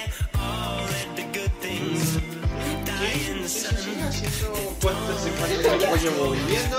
Sí, 3.00 3.12
sí, 3.46 3.66
sí, 3.70 3.92
haciendo 4.00 4.48
cuentas 4.82 5.24
de 5.24 5.30
cuánto 5.30 5.56
tiempo 5.78 5.96
llevo 5.96 6.30
viviendo. 6.32 6.78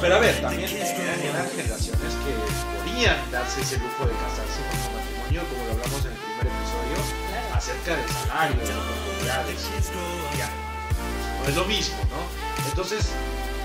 Pero 0.00 0.14
a 0.16 0.18
ver, 0.18 0.40
también 0.40 0.70
eran 0.70 1.48
generaciones 1.50 2.12
que 2.24 2.32
podían 2.78 3.30
darse 3.30 3.60
ese 3.60 3.76
lujo 3.78 4.06
de 4.06 4.12
casarse 4.12 4.60
con 4.68 4.94
matrimonio, 4.96 5.42
como 5.48 5.64
lo 5.64 5.72
hablamos 5.72 6.04
en 6.04 6.12
el 6.12 6.18
primer 6.18 6.46
episodio, 6.48 6.96
acerca 7.54 7.96
del 7.96 8.08
salario, 8.08 8.56
de 8.56 8.66
las 8.66 8.76
oportunidades. 8.76 9.60
No 11.42 11.48
es 11.48 11.56
lo 11.56 11.64
mismo, 11.66 11.98
¿no? 12.10 12.20
Entonces, 12.68 13.06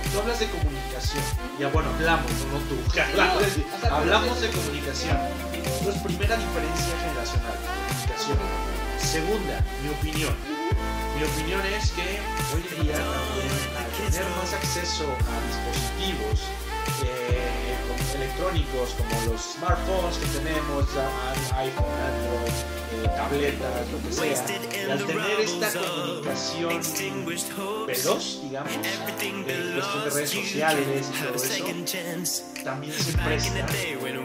tú 0.08 0.20
hablas 0.20 0.40
de 0.40 0.48
comunicación. 0.48 1.24
Ya 1.60 1.70
bueno, 1.70 1.90
hablamos, 1.90 2.32
no 2.52 2.60
tú. 2.70 2.78
Hablamos, 3.00 3.44
hablamos 3.92 4.42
de 4.42 4.50
comunicación. 4.50 5.18
Entonces, 5.54 6.02
primera 6.04 6.38
diferencia 6.38 6.98
generacional, 7.02 7.56
comunicación. 7.56 8.38
Segunda, 9.00 9.64
mi 9.84 9.90
opinión. 9.90 10.57
Mi 11.18 11.24
opinión 11.24 11.62
es 11.66 11.92
que 11.92 12.20
hoy 12.54 12.64
en 12.78 12.84
día 12.84 12.94
también 12.94 13.50
al 13.78 14.12
tener 14.12 14.26
más 14.38 14.54
acceso 14.54 15.06
a 15.06 15.36
dispositivos 15.48 16.40
eh, 17.04 17.76
como 17.88 18.24
electrónicos 18.24 18.94
como 18.98 19.32
los 19.34 19.42
smartphones 19.56 20.18
que 20.18 20.28
tenemos, 20.40 20.86
iPhone, 21.58 21.86
Android, 22.06 22.58
eh, 23.04 23.10
tabletas, 23.16 23.88
lo 23.92 23.98
que 24.08 24.14
sea, 24.14 24.46
al 24.94 25.06
tener 25.06 25.40
esta 25.40 25.72
comunicación 25.80 26.70
veloz, 27.88 28.42
digamos, 28.44 28.74
en 28.74 28.82
cuestión 29.04 29.46
de 29.46 29.54
redes 30.14 30.30
sociales 30.30 31.06
y 31.10 31.24
todo 31.24 31.36
eso, 31.36 31.66
también 32.64 32.94
se 32.94 33.12
presta 33.18 33.66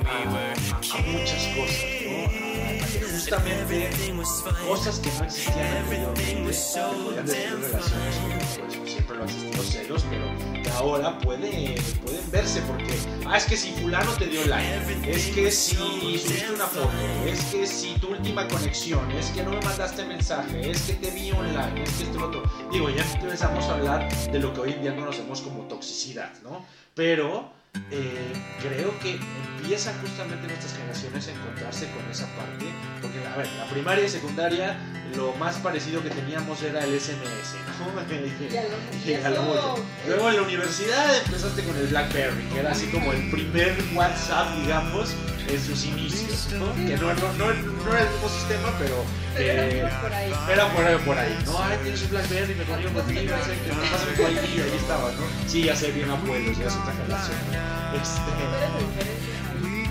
a, 0.07 0.13
a- 0.13 0.99
a 0.99 0.99
muchas 1.03 1.43
cosas, 1.57 1.85
justamente 3.01 3.91
cosas 4.67 4.99
que 4.99 5.11
no 5.11 5.25
existían 5.25 5.77
anteriormente, 5.79 6.53
podían 7.05 7.27
relaciones, 7.63 8.59
pues, 8.59 8.93
siempre 8.93 9.17
lo 9.17 9.23
han 9.23 9.29
existido 9.29 9.63
celos, 9.63 10.05
pero 10.11 10.63
que 10.63 10.71
ahora 10.71 11.19
puede, 11.19 11.75
pueden 12.03 12.31
verse 12.31 12.61
porque, 12.63 12.95
ah, 13.27 13.37
es 13.37 13.45
que 13.45 13.57
si 13.57 13.73
fulano 13.73 14.13
te 14.13 14.27
dio 14.27 14.45
like, 14.47 15.11
es 15.11 15.27
que 15.29 15.51
si 15.51 15.77
subiste 15.77 16.51
una 16.55 16.67
foto, 16.67 16.91
es 17.27 17.41
que 17.47 17.67
si 17.67 17.95
tu 17.95 18.09
última 18.09 18.47
conexión, 18.49 19.11
es 19.13 19.27
que 19.31 19.43
no 19.43 19.51
me 19.51 19.61
mandaste 19.61 20.05
mensaje, 20.05 20.71
es 20.71 20.83
que 20.83 20.95
te 20.95 21.11
vi 21.11 21.33
online, 21.33 21.83
es 21.83 21.91
que 21.91 22.03
esto 22.05 22.27
otro. 22.27 22.43
Digo, 22.71 22.89
ya 22.91 23.05
empezamos 23.15 23.65
a 23.67 23.75
hablar 23.75 24.09
de 24.31 24.39
lo 24.39 24.53
que 24.53 24.61
hoy 24.61 24.73
en 24.73 24.83
día 24.83 24.97
conocemos 24.97 25.41
como 25.41 25.63
toxicidad, 25.69 26.33
¿no? 26.43 26.65
Pero 26.95 27.62
eh, 27.91 28.33
creo 28.61 28.99
que 29.01 29.19
empiezan 29.59 29.95
justamente 30.01 30.47
nuestras 30.47 30.75
generaciones 30.75 31.29
a 31.29 31.31
encontrarse 31.31 31.89
con 31.91 32.11
esa 32.11 32.27
parte, 32.37 32.67
porque 33.01 33.19
a 33.27 33.37
ver, 33.37 33.47
la 33.59 33.67
primaria 33.67 34.05
y 34.05 34.09
secundaria 34.09 34.77
lo 35.17 35.33
más 35.35 35.57
parecido 35.57 36.03
que 36.03 36.11
teníamos 36.11 36.63
era 36.63 36.85
el 36.85 36.99
SMS, 37.01 37.55
¿no? 37.79 37.87
Lo- 37.95 38.03
Y 39.07 39.15
a 39.15 39.31
lo 39.31 39.43
mucho. 39.43 39.85
Luego 40.07 40.29
en 40.31 40.37
la 40.37 40.43
universidad 40.43 41.17
empezaste 41.25 41.63
con 41.63 41.77
el 41.77 41.87
BlackBerry, 41.89 42.43
que 42.53 42.59
era 42.61 42.73
así 42.73 42.87
como 42.89 43.13
el 43.13 43.31
primer 43.31 43.77
WhatsApp, 43.95 44.55
digamos, 44.61 45.11
en 45.49 45.61
sus 45.61 45.85
inicios, 45.87 46.49
¿no? 46.53 46.75
Que 46.87 46.97
no, 46.97 47.13
no, 47.15 47.33
no, 47.35 47.53
no 47.55 47.93
era 47.93 48.03
el 48.03 48.11
mismo 48.11 48.29
sistema, 48.29 48.73
pero 48.79 49.05
Era 49.39 50.01
por 50.01 50.13
ahí. 50.13 50.33
era 50.53 50.69
por 50.73 50.85
ahí, 50.85 50.97
por 51.05 51.19
ahí, 51.19 51.39
¿no? 51.47 51.59
Ay, 51.63 51.79
tienes 51.83 52.03
un 52.03 52.11
BlackBerry, 52.11 52.55
me 52.55 52.65
conmigo 52.65 52.91
contigo, 52.93 53.37
no 53.37 53.45
sé 53.45 53.59
qué, 53.65 53.73
me 53.73 53.91
pasa 53.91 54.05
tu 54.15 54.23
ID, 54.23 54.63
ahí 54.63 54.77
estaba, 54.77 55.11
¿no? 55.13 55.23
Sí, 55.49 55.65
ya 55.65 55.77
sé, 55.77 55.91
bien 55.93 56.11
abuelos, 56.11 56.59
ya 56.59 56.67
es 56.67 56.77
otra 56.77 56.93
generación. 56.93 57.39
Este, 58.01 58.21
¿Cuál 58.21 58.53
es 58.53 58.61
la 58.61 58.79
diferencia 58.79 59.33
ahí? 59.63 59.83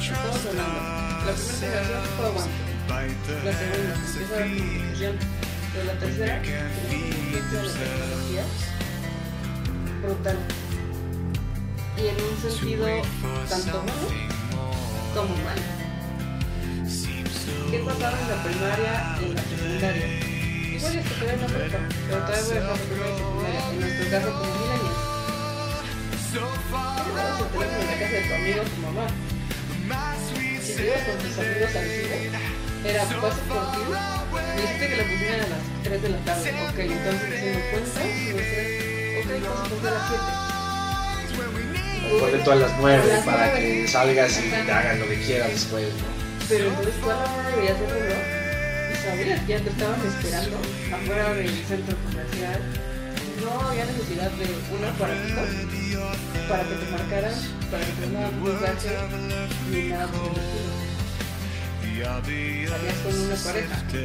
Estamos 0.00 0.46
hablando. 0.46 0.78
La 1.26 1.32
primera 1.34 1.80
generación 1.84 2.16
fue 2.16 2.26
aguante. 2.26 2.68
La 3.44 3.52
segunda 3.52 3.94
empieza 3.94 4.34
a 4.34 4.38
haber 4.38 4.56
comunicación. 4.56 5.14
Pero 5.72 5.84
la 5.84 5.92
tercera, 5.98 6.42
tenemos 6.42 6.72
un 6.78 7.30
de 7.30 7.56
la 7.56 7.72
tecnología 7.74 8.44
brutal. 10.02 10.38
Y 11.96 12.06
en 12.06 12.16
un 12.16 12.36
sentido 12.40 12.86
tanto 13.48 13.82
bueno 13.82 14.38
como 15.14 15.36
malo. 15.44 15.77
¿Qué 17.70 17.78
pasaba 17.80 18.18
en 18.18 18.28
la 18.28 18.42
primaria 18.42 19.18
y 19.20 19.24
en 19.24 19.34
la 19.34 19.42
secundaria? 19.42 20.06
Igual 20.72 20.96
es 20.96 21.04
que 21.04 21.14
todavía 21.20 21.36
no 21.36 21.46
prepa, 21.52 21.80
pero 22.08 22.24
todavía 22.24 22.48
voy 22.48 22.56
a 22.56 22.60
dejar 22.60 22.80
primaria 22.88 23.12
y 23.12 23.16
secundaria. 23.18 23.60
En 23.68 23.76
nuestro 23.78 24.04
caso, 24.08 24.28
como 24.32 24.56
millennials. 24.56 24.96
Llevabas 27.12 27.40
el 27.40 27.48
teléfono 27.52 27.76
en 27.76 27.84
la 27.88 27.92
casa 27.98 28.08
de 28.08 28.24
tu 28.24 28.32
amigo 28.34 28.60
o 28.60 28.62
tu 28.64 28.80
mamá. 28.80 29.06
Si 30.64 30.72
te 30.74 30.80
ibas 30.86 31.02
con 31.04 31.16
tus 31.18 31.36
amigos 31.38 31.76
al 31.76 31.84
cine, 31.84 32.30
era 32.88 33.04
paso 33.04 33.40
por 33.48 33.72
ti. 33.72 33.80
Me 34.32 34.40
dijiste 34.62 34.84
que 34.88 34.96
la 34.96 35.04
pusieran 35.04 35.40
a 35.40 35.48
las 35.48 35.62
3 35.82 36.02
de 36.02 36.08
la 36.08 36.18
tarde. 36.24 36.48
Ok, 36.48 36.78
entonces 36.78 37.28
si 37.36 37.44
me 37.52 37.60
cuentas, 37.68 38.00
y 38.00 38.02
me 38.32 38.40
dices, 38.40 39.20
ok, 39.20 39.28
paso 39.44 39.64
por 39.68 39.76
ti 39.78 39.86
a 39.86 39.92
las 39.92 40.08
7. 40.08 40.24
ponle 42.18 42.38
tú 42.38 42.50
a 42.50 42.54
las 42.54 42.72
9 42.80 43.02
A 43.02 43.04
las 43.04 43.24
para 43.26 43.52
que 43.52 43.86
salgas 43.88 44.38
y 44.38 44.48
te 44.48 44.72
hagas 44.72 44.98
lo 44.98 45.06
que 45.06 45.20
quieras 45.20 45.50
después, 45.50 45.84
¿no? 45.84 46.17
Pero 46.48 46.68
entonces 46.68 46.94
hora 47.04 47.26
veías 47.56 47.78
el 47.78 47.90
reloj 47.90 48.24
y 48.90 48.96
sabías 49.04 49.40
que 49.40 49.52
ya 49.52 49.60
te 49.60 49.68
estaban 49.68 50.00
esperando 50.06 50.56
afuera 50.94 51.34
del 51.34 51.50
centro 51.66 51.96
comercial. 52.06 52.60
No 53.44 53.68
había 53.68 53.84
necesidad 53.84 54.30
de 54.30 54.46
un 54.74 54.84
aparatito 54.84 55.40
para 56.48 56.62
que 56.62 56.74
te 56.74 56.90
marcaran, 56.90 57.34
para 57.70 57.84
que 57.84 57.92
te 57.92 58.00
mandaran 58.06 58.34
un 58.34 58.44
mensaje 58.44 58.88
ni 59.70 59.88
nada 59.88 60.06
por. 60.06 60.32
Salías 61.98 62.98
con 63.04 63.14
una 63.20 63.34
pareja. 63.34 63.76
Te 63.90 63.98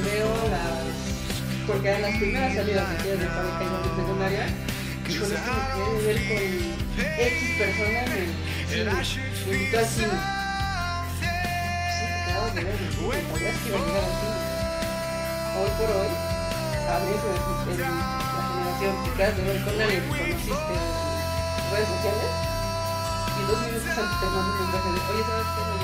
veo 0.00 0.30
las. 0.50 1.66
Porque 1.66 1.88
eran 1.88 2.02
las 2.02 2.16
primeras 2.18 2.54
salidas 2.54 2.88
que 2.90 3.02
tienes 3.02 3.20
de 3.20 3.26
fábrica 3.26 3.64
igual 3.64 3.82
de 3.82 3.88
secundaria. 3.96 4.46
Con 5.02 5.10
esto 5.10 5.26
me 5.26 5.64
quedé 5.74 5.90
de 5.92 6.06
ver 6.06 6.18
con 6.28 6.42
X 7.02 7.58
persona 7.58 8.00
en 8.02 8.10
el 8.12 8.30
cine. 8.68 9.24
Me 9.46 9.52
invitó 9.56 9.76
al 9.78 9.86
cine. 9.86 10.16
Sí, 11.18 11.26
quedabas 12.26 12.52
de 12.54 12.60
ver 12.64 12.72
el 12.72 12.78
cine, 12.92 13.18
sabías 13.28 13.56
que 13.58 13.68
iba 13.68 13.78
a 13.78 13.80
llegar. 13.82 14.06
Hoy 15.52 15.70
por 15.76 15.90
hoy, 15.90 16.10
abres 16.88 17.22
el, 17.22 17.36
el, 17.72 17.78
la 17.80 17.90
generación, 18.48 18.94
te 19.04 19.10
quedas 19.16 19.34
de 19.36 19.42
ver 19.42 19.58
con 19.62 19.74
alguien 19.82 20.02
que 20.02 20.08
conociste 20.08 20.72
en 20.72 21.66
redes 21.72 21.88
sociales. 21.92 22.32
Y 23.32 23.42
dos 23.42 23.58
minutos 23.62 23.98
antes 23.98 24.16
te 24.20 24.26
mandan 24.26 24.46
un 24.48 24.56
mensaje 24.62 24.88
de, 24.92 24.98
oye, 25.12 25.24
¿sabes 25.28 25.48
qué? 25.52 25.81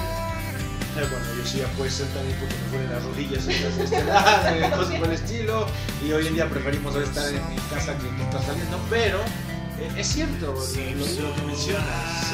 No 0.99 1.05
llegas. 1.05 1.09
Eh, 1.09 1.09
Bueno, 1.11 1.27
yo 1.37 1.45
sí 1.49 1.59
ya 1.59 1.67
puede 1.77 1.91
ser 1.91 2.07
también 2.09 2.37
porque 2.39 2.55
me 2.55 2.61
ponen 2.73 2.91
las 2.93 3.03
rodillas 3.05 3.47
en 3.49 3.63
las 3.65 3.79
este 3.79 4.67
y 4.67 4.71
cosas 4.71 4.95
por 4.99 5.07
el 5.09 5.13
estilo. 5.15 5.67
Y 6.05 6.13
hoy 6.13 6.27
en 6.27 6.35
día 6.35 6.49
preferimos 6.49 6.95
estar 6.97 7.29
en 7.29 7.49
mi 7.51 7.57
casa 7.73 7.97
que, 7.99 8.09
que 8.17 8.23
estar 8.23 8.43
saliendo, 8.45 8.79
pero 8.91 9.19
eh, 9.79 9.91
es 9.97 10.07
cierto 10.09 10.47
lo, 10.47 10.55
lo- 10.55 10.59
lo 10.61 11.35
que 11.37 11.43
mencionas. 11.43 12.33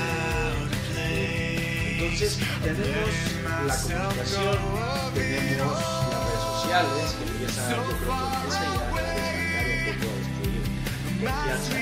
eh, 0.97 1.97
entonces, 1.99 2.39
tenemos 2.63 3.09
la 3.67 3.77
comunicación, 3.77 4.59
tenemos 5.15 5.79
las 5.81 6.21
redes 6.25 6.43
sociales, 6.53 7.07
que 7.19 7.25
empieza, 7.31 7.63
yo 7.71 7.77
creo 7.77 7.87
que 7.89 8.37
empieza 8.37 8.61
ya 8.61 8.69
a 8.69 8.73
un 8.75 9.85
poco 9.95 10.07
a 10.09 10.15
destruir 10.17 10.63
confianzas. 11.21 11.75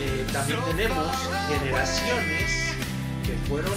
Eh, 0.00 0.26
también 0.32 0.58
tenemos 0.76 1.06
generaciones 1.48 2.50
que 3.26 3.32
fueron 3.48 3.72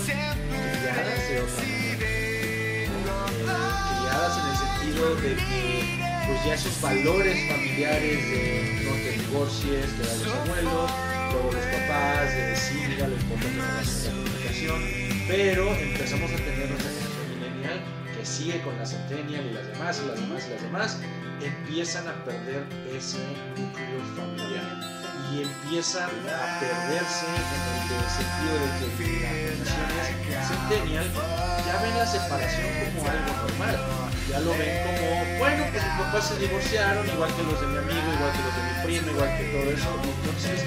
de 0.94 2.84
en 2.84 4.48
el 4.50 4.58
sentido 4.58 5.16
de 5.16 5.36
que 5.36 6.00
pues 6.28 6.46
ya 6.46 6.54
esos 6.54 6.82
valores 6.82 7.38
familiares 7.50 8.30
de 8.30 8.82
no 8.86 8.92
te 8.94 9.12
divorcies, 9.20 9.86
eran 10.00 10.20
los 10.20 10.34
abuelos, 10.34 10.92
luego 11.32 11.52
los 11.52 11.66
papás, 11.66 12.34
de 12.34 12.42
decir 12.50 12.90
mira 12.90 13.08
lo 13.08 13.16
importante 13.16 13.56
de 13.56 13.62
la 13.62 14.12
comunicación, 14.12 14.82
pero 15.28 15.76
empezamos 15.76 16.32
a 16.32 16.36
tener 16.36 16.70
nuestra 16.70 16.92
generación 16.92 17.40
millennial 17.40 17.80
que 18.18 18.26
sigue 18.26 18.62
con 18.62 18.78
la 18.78 18.86
centennial 18.86 19.46
y 19.46 19.54
las 19.54 19.68
demás 19.68 20.02
y 20.04 20.08
las 20.08 20.20
demás 20.20 20.46
y 20.48 20.50
las 20.52 20.62
demás, 20.62 21.00
empiezan 21.42 22.08
a 22.08 22.24
perder 22.26 22.64
ese 22.96 23.18
núcleo 23.58 24.00
familiar. 24.16 25.01
Y 25.32 25.44
empiezan 25.44 26.10
a 26.10 26.60
perderse 26.60 27.26
en 27.26 27.36
el 27.40 28.10
sentido 28.12 28.54
de 28.60 28.68
que 28.80 29.20
las 29.24 29.70
generaciones 29.72 30.48
centennial 30.48 31.08
ya 31.66 31.82
ven 31.82 31.98
la 31.98 32.06
separación 32.06 32.68
como 32.84 33.10
algo 33.10 33.32
normal. 33.48 33.76
Ya 34.30 34.40
lo 34.42 34.52
ven 34.52 34.76
como, 34.84 35.40
bueno, 35.40 35.64
pues 35.72 35.84
mis 35.84 35.94
papás 36.04 36.28
se 36.28 36.36
divorciaron, 36.40 37.08
igual 37.08 37.34
que 37.34 37.44
los 37.44 37.62
de 37.62 37.68
mi 37.68 37.78
amigo, 37.78 38.08
igual 38.12 38.32
que 38.34 38.44
los 38.44 38.56
de 38.56 38.64
mi 38.68 38.74
primo, 38.84 39.12
igual 39.12 39.38
que 39.38 39.44
todo 39.56 39.72
eso. 39.72 39.90
Entonces 40.04 40.66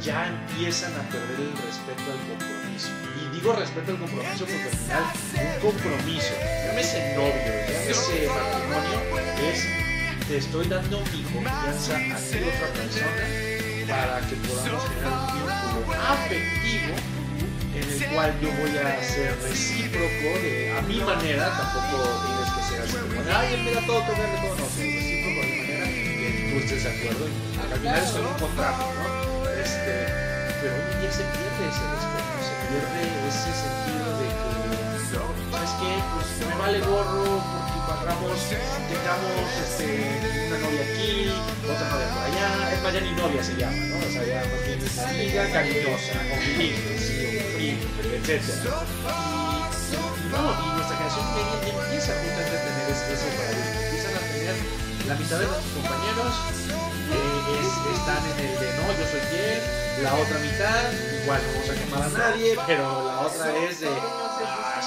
ya 0.00 0.26
empiezan 0.26 0.92
a 0.96 1.02
perder 1.12 1.40
el 1.40 1.52
respeto 1.52 2.08
al 2.08 2.20
compromiso. 2.32 2.88
Y 3.12 3.36
digo 3.36 3.52
respeto 3.52 3.92
al 3.92 3.98
compromiso 3.98 4.46
porque 4.48 4.68
al 4.72 4.78
final 4.78 5.04
un 5.36 5.60
compromiso, 5.60 6.32
llámese 6.64 7.12
novio, 7.12 7.52
llámese 7.68 8.24
matrimonio, 8.24 8.98
es 9.52 9.88
te 10.26 10.36
estoy 10.36 10.68
dando 10.68 11.00
mi 11.12 11.22
confianza 11.22 11.96
a 11.96 12.16
ti 12.16 12.36
otra 12.36 12.68
persona 12.72 13.47
para 13.88 14.20
que 14.20 14.36
podamos 14.36 14.84
generar 14.84 15.12
un 15.12 15.32
vínculo 15.32 15.96
afectivo 15.96 16.94
en 17.74 17.84
el 17.88 18.06
cual 18.12 18.40
yo 18.40 18.50
voy 18.60 18.76
a 18.76 19.02
ser 19.02 19.32
recíproco 19.42 20.28
de, 20.44 20.76
a 20.76 20.82
mi 20.82 21.00
manera, 21.00 21.48
tampoco 21.56 22.04
tienes 22.26 22.50
que 22.52 22.62
ser 22.68 22.82
así 22.82 22.96
como, 22.96 23.20
ay, 23.32 23.54
él 23.54 23.62
mira 23.64 23.80
todo, 23.86 24.00
todo, 24.02 24.16
todo, 24.16 24.56
no, 24.56 24.68
ser 24.68 24.92
recíproco 24.92 25.40
de 25.40 25.56
manera 25.56 25.86
que 25.86 26.50
tú 26.52 26.58
estés 26.58 26.84
de 26.84 26.90
acuerdo, 26.90 27.24
y 27.28 27.72
al 27.72 27.78
final 27.80 28.02
es 28.02 28.12
un 28.12 28.38
contrato, 28.38 28.84
¿no? 28.92 29.48
Este, 29.56 29.94
pero 30.60 30.74
día 31.00 31.12
se 31.12 31.24
pierde 31.32 31.62
ese 31.64 31.84
respeto, 31.88 32.36
se 32.44 32.54
pierde 32.68 33.00
ese 33.28 33.52
sentido 33.56 34.06
de 34.20 34.28
que, 34.28 34.52
¿sabes 35.08 35.72
qué? 35.80 35.90
Pues 36.12 36.28
me 36.44 36.54
vale 36.60 36.78
gorro 36.80 37.67
cuadramos, 38.08 38.40
tengamos 38.88 39.52
este, 39.62 39.86
una 40.48 40.58
novia 40.58 40.80
aquí, 40.80 41.28
otra 41.64 41.88
novia 41.90 42.08
por 42.14 42.22
allá, 42.24 42.72
es 42.72 42.82
más, 42.82 42.92
ya 42.94 43.00
ni 43.00 43.12
novia 43.12 43.44
se 43.44 43.54
llama, 43.56 43.76
¿no? 43.76 43.98
O 43.98 44.10
sea, 44.10 44.24
ya 44.24 44.40
amiga 45.08 45.52
cariñosa, 45.52 46.16
o 46.32 46.36
mi 46.40 46.64
hija, 46.64 46.90
sí, 46.96 47.78
etc. 48.16 48.32
Y, 48.32 48.72
no, 50.32 50.40
y 50.40 50.76
nuestra 50.76 50.96
generación 50.96 51.26
media 51.34 51.56
empieza 51.84 52.12
justamente 52.16 52.56
a 52.56 52.64
tener 52.64 52.86
ese, 52.88 53.12
ese 53.12 53.28
paradigma, 53.36 53.80
empiezan 53.84 54.14
a 54.14 54.20
tener 54.20 54.56
la 55.08 55.14
mitad 55.14 55.38
de 55.38 55.46
nuestros 55.46 55.72
compañeros 55.72 56.32
eh, 57.08 57.60
es, 57.60 57.72
están 57.98 58.22
en 58.24 58.38
el 58.44 58.54
de 58.60 58.68
no, 58.76 58.84
yo 58.92 59.04
soy 59.08 59.20
quien, 59.32 60.04
la 60.04 60.14
otra 60.14 60.38
mitad, 60.38 60.92
igual 61.22 61.40
no 61.44 61.48
vamos 61.52 61.70
a 61.70 61.74
quemar 61.74 62.02
a 62.02 62.30
nadie, 62.30 62.56
pero 62.66 63.04
la 63.06 63.20
otra 63.20 63.56
es 63.64 63.80
de 63.80 63.88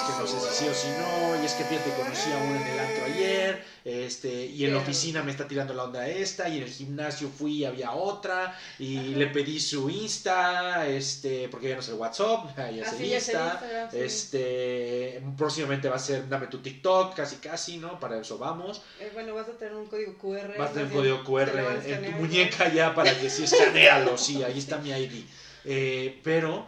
es 0.01 0.15
que 0.15 0.21
no 0.21 0.27
sé 0.27 0.39
si 0.39 0.63
sí 0.63 0.69
o 0.69 0.73
si 0.73 0.87
no, 0.89 1.41
y 1.41 1.45
es 1.45 1.53
que 1.53 1.63
fíjate, 1.63 1.91
conocí 1.91 2.31
a 2.31 2.37
uno 2.37 2.55
en 2.55 2.67
el 2.67 2.79
antro 2.79 3.05
ayer, 3.05 3.63
este, 3.85 4.45
y 4.45 4.65
en 4.65 4.73
la 4.73 4.79
oficina 4.79 5.23
me 5.23 5.31
está 5.31 5.47
tirando 5.47 5.73
la 5.73 5.83
onda 5.85 6.07
esta, 6.07 6.47
y 6.49 6.57
en 6.57 6.63
el 6.63 6.69
gimnasio 6.69 7.29
fui 7.29 7.57
y 7.57 7.65
había 7.65 7.91
otra, 7.91 8.57
y 8.79 8.97
le 9.15 9.27
pedí 9.27 9.59
su 9.59 9.89
Insta, 9.89 10.87
este, 10.87 11.47
porque 11.49 11.69
ya 11.69 11.75
no 11.75 11.81
sé 11.81 11.91
el 11.91 11.97
WhatsApp, 11.97 12.45
ya 12.57 12.69
es 12.69 12.87
Ah, 12.87 12.95
el 12.99 13.09
ya 13.09 13.17
es 13.17 13.29
el 13.29 13.35
Insta, 13.35 13.89
sí. 13.91 13.97
este, 13.99 15.23
próximamente 15.37 15.89
va 15.89 15.95
a 15.95 15.99
ser 15.99 16.27
dame 16.29 16.47
tu 16.47 16.59
TikTok, 16.59 17.15
casi 17.15 17.37
casi, 17.37 17.77
¿no? 17.77 17.99
Para 17.99 18.19
eso 18.19 18.37
vamos. 18.37 18.81
Eh, 18.99 19.09
bueno, 19.13 19.33
vas 19.35 19.47
a 19.49 19.51
tener 19.53 19.73
un 19.75 19.85
código 19.87 20.17
QR. 20.17 20.57
Vas 20.57 20.71
a 20.71 20.73
tener 20.73 20.87
un 20.87 20.93
código 20.93 21.23
QR 21.23 21.49
en, 21.85 21.93
en 21.93 22.05
tu 22.11 22.17
muñeca 22.19 22.71
ya 22.73 22.93
para 22.95 23.17
que 23.19 23.29
sí, 23.29 23.43
escanealo, 23.43 24.17
sí, 24.17 24.43
ahí 24.43 24.57
está 24.57 24.77
mi 24.79 24.89
ID. 24.91 25.23
Eh, 25.65 26.19
pero 26.23 26.65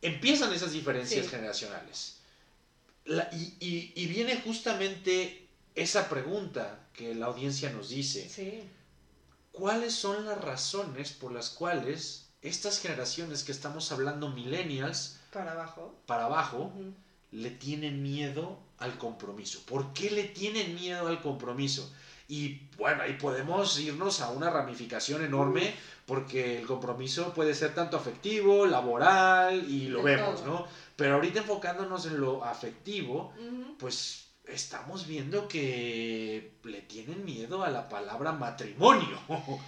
empiezan 0.00 0.52
esas 0.52 0.72
diferencias 0.72 1.24
Sí. 1.24 1.30
generacionales. 1.30 2.16
La- 3.04 3.28
y, 3.32 3.56
y- 3.60 3.92
y 3.96 4.06
viene 4.06 4.36
justamente 4.36 5.48
esa 5.74 6.08
pregunta 6.08 6.86
que 6.92 7.14
la 7.14 7.26
audiencia 7.26 7.70
nos 7.70 7.88
dice. 7.88 8.28
Sí, 8.28 8.62
¿Cuáles 9.52 9.92
son 9.94 10.24
las 10.24 10.40
razones 10.40 11.12
por 11.12 11.32
las 11.32 11.50
cuales 11.50 12.26
estas 12.40 12.80
generaciones 12.80 13.42
que 13.44 13.52
estamos 13.52 13.92
hablando, 13.92 14.30
millennials, 14.30 15.18
para 15.32 15.52
abajo. 15.52 15.94
para 16.06 16.24
abajo, 16.26 16.72
Ujú. 16.74 16.92
le 17.32 17.50
tienen 17.50 18.02
miedo 18.02 18.58
al 18.78 18.96
compromiso. 18.98 19.60
¿Por 19.66 19.92
qué 19.92 20.10
le 20.10 20.24
tienen 20.24 20.74
miedo 20.74 21.06
al 21.06 21.20
compromiso? 21.20 21.90
Y 22.32 22.66
bueno, 22.78 23.02
ahí 23.02 23.12
podemos 23.20 23.78
irnos 23.78 24.22
a 24.22 24.30
una 24.30 24.48
ramificación 24.48 25.22
enorme 25.22 25.74
porque 26.06 26.58
el 26.58 26.66
compromiso 26.66 27.34
puede 27.34 27.54
ser 27.54 27.74
tanto 27.74 27.98
afectivo, 27.98 28.64
laboral 28.64 29.70
y 29.70 29.88
lo 29.88 29.98
De 29.98 30.16
vemos, 30.16 30.42
todo. 30.42 30.60
¿no? 30.60 30.66
Pero 30.96 31.16
ahorita 31.16 31.40
enfocándonos 31.40 32.06
en 32.06 32.18
lo 32.18 32.42
afectivo, 32.42 33.34
pues 33.78 34.28
estamos 34.46 35.06
viendo 35.06 35.46
que 35.46 36.54
le 36.64 36.80
tienen 36.80 37.22
miedo 37.22 37.64
a 37.64 37.70
la 37.70 37.90
palabra 37.90 38.32
matrimonio. 38.32 39.18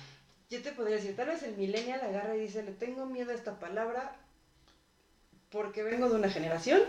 Yo 0.49 0.63
te 0.63 0.73
podría 0.73 0.97
decir, 0.97 1.15
tal 1.15 1.27
vez 1.27 1.43
el 1.43 1.59
millennial 1.59 2.01
agarra 2.01 2.35
y 2.35 2.41
dice, 2.41 2.63
le 2.63 2.73
tengo 2.73 3.05
miedo 3.05 3.31
a 3.31 3.35
esta 3.35 3.61
palabra 3.61 4.17
porque 5.51 5.83
vengo 5.83 6.09
de 6.09 6.15
una 6.15 6.31
generación 6.31 6.81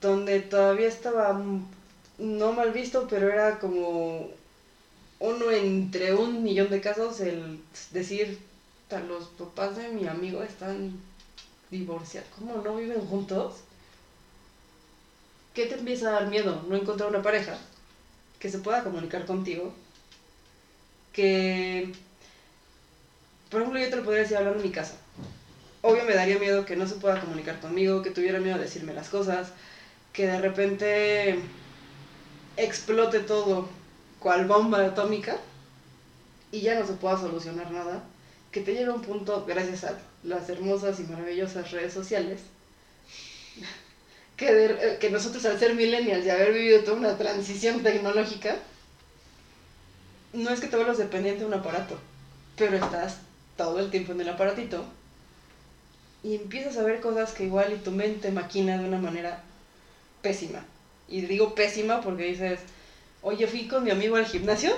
donde 0.00 0.40
todavía 0.40 0.88
estaba 0.88 1.34
mm, 1.34 1.68
no 2.16 2.54
mal 2.54 2.72
visto, 2.72 3.06
pero 3.10 3.30
era 3.30 3.58
como 3.58 4.30
uno 5.20 5.50
entre 5.50 6.14
un 6.14 6.42
millón 6.42 6.70
de 6.70 6.80
casos 6.80 7.20
el 7.20 7.60
decir, 7.92 8.38
"Ta, 8.88 9.00
los 9.00 9.28
papás 9.28 9.76
de 9.76 9.88
mi 9.88 10.06
amigo 10.06 10.42
están 10.42 10.98
divorciados, 11.70 12.28
¿cómo 12.38 12.60
no 12.62 12.76
viven 12.76 13.04
juntos? 13.06 13.54
¿Qué 15.54 15.66
te 15.66 15.76
empieza 15.76 16.08
a 16.08 16.12
dar 16.20 16.28
miedo? 16.28 16.62
No 16.68 16.76
encontrar 16.76 17.08
una 17.08 17.22
pareja 17.22 17.56
que 18.38 18.48
se 18.48 18.58
pueda 18.58 18.82
comunicar 18.82 19.24
contigo, 19.24 19.72
que 21.12 21.90
por 23.50 23.60
ejemplo, 23.60 23.78
yo 23.80 23.88
te 23.88 23.96
lo 23.96 24.02
podría 24.02 24.22
decir 24.22 24.36
hablando 24.36 24.58
en 24.58 24.64
mi 24.64 24.72
casa. 24.72 24.94
Obvio 25.82 26.04
me 26.04 26.14
daría 26.14 26.38
miedo 26.38 26.64
que 26.64 26.74
no 26.74 26.86
se 26.88 26.96
pueda 26.96 27.20
comunicar 27.20 27.60
conmigo, 27.60 28.02
que 28.02 28.10
tuviera 28.10 28.40
miedo 28.40 28.56
de 28.56 28.62
decirme 28.62 28.92
las 28.92 29.08
cosas, 29.08 29.52
que 30.12 30.26
de 30.26 30.38
repente 30.38 31.36
explote 32.56 33.20
todo 33.20 33.64
cual 34.24 34.46
bomba 34.46 34.78
atómica 34.86 35.36
y 36.50 36.62
ya 36.62 36.78
no 36.78 36.86
se 36.86 36.94
pueda 36.94 37.20
solucionar 37.20 37.70
nada. 37.70 38.02
Que 38.50 38.62
te 38.62 38.72
lleve 38.72 38.90
a 38.90 38.94
un 38.94 39.02
punto, 39.02 39.44
gracias 39.46 39.84
a 39.84 39.98
las 40.22 40.48
hermosas 40.48 40.98
y 40.98 41.02
maravillosas 41.02 41.70
redes 41.72 41.92
sociales, 41.92 42.40
que, 44.38 44.52
de- 44.52 44.98
que 44.98 45.10
nosotros 45.10 45.44
al 45.44 45.58
ser 45.58 45.74
millennials 45.74 46.24
y 46.24 46.30
haber 46.30 46.52
vivido 46.54 46.80
toda 46.84 46.96
una 46.96 47.18
transición 47.18 47.82
tecnológica, 47.82 48.56
no 50.32 50.50
es 50.50 50.60
que 50.60 50.68
te 50.68 50.76
vuelvas 50.76 50.98
dependiente 50.98 51.40
de 51.40 51.46
un 51.46 51.54
aparato, 51.54 51.98
pero 52.56 52.76
estás 52.76 53.18
todo 53.58 53.78
el 53.78 53.90
tiempo 53.90 54.12
en 54.12 54.22
el 54.22 54.28
aparatito 54.30 54.84
y 56.22 56.36
empiezas 56.36 56.78
a 56.78 56.82
ver 56.82 57.00
cosas 57.00 57.32
que 57.32 57.44
igual 57.44 57.74
y 57.74 57.76
tu 57.76 57.90
mente 57.90 58.30
maquina 58.32 58.78
de 58.78 58.88
una 58.88 58.98
manera 58.98 59.42
pésima. 60.22 60.64
Y 61.08 61.20
digo 61.20 61.54
pésima 61.54 62.00
porque 62.00 62.24
dices, 62.24 62.60
oye, 63.24 63.46
fui 63.48 63.66
con 63.66 63.82
mi 63.82 63.90
amigo 63.90 64.16
al 64.16 64.26
gimnasio, 64.26 64.76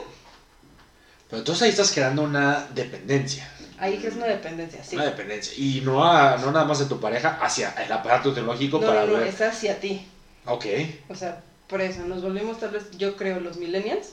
Pero 1.29 1.39
entonces 1.41 1.63
ahí 1.65 1.71
estás 1.71 1.91
creando 1.93 2.23
una 2.23 2.67
dependencia. 2.75 3.51
ahí 3.79 3.99
que 3.99 4.07
es 4.09 4.15
una 4.17 4.27
dependencia, 4.27 4.83
sí. 4.85 4.95
Una 4.97 5.05
dependencia. 5.07 5.53
Y 5.57 5.81
no, 5.83 6.05
a- 6.05 6.37
no 6.39 6.53
nada 6.53 6.65
más 6.65 6.79
de 6.79 6.87
tu 6.87 7.01
pareja, 7.01 7.39
hacia 7.43 7.71
el 7.85 7.91
aparato 7.93 8.33
tecnológico 8.33 8.79
No, 8.79 8.87
para 8.87 9.03
no, 9.05 9.13
no, 9.13 9.19
ver. 9.19 9.27
es 9.29 9.41
hacia 9.41 9.79
ti. 9.81 10.07
Ok. 10.47 10.65
O 11.09 11.15
sea, 11.17 11.43
por 11.67 11.81
eso 11.81 12.03
nos 12.07 12.23
volvimos 12.23 12.61
tal 12.61 12.71
vez, 12.71 12.85
yo 12.97 13.17
creo, 13.17 13.41
los 13.41 13.57
millennials, 13.57 14.13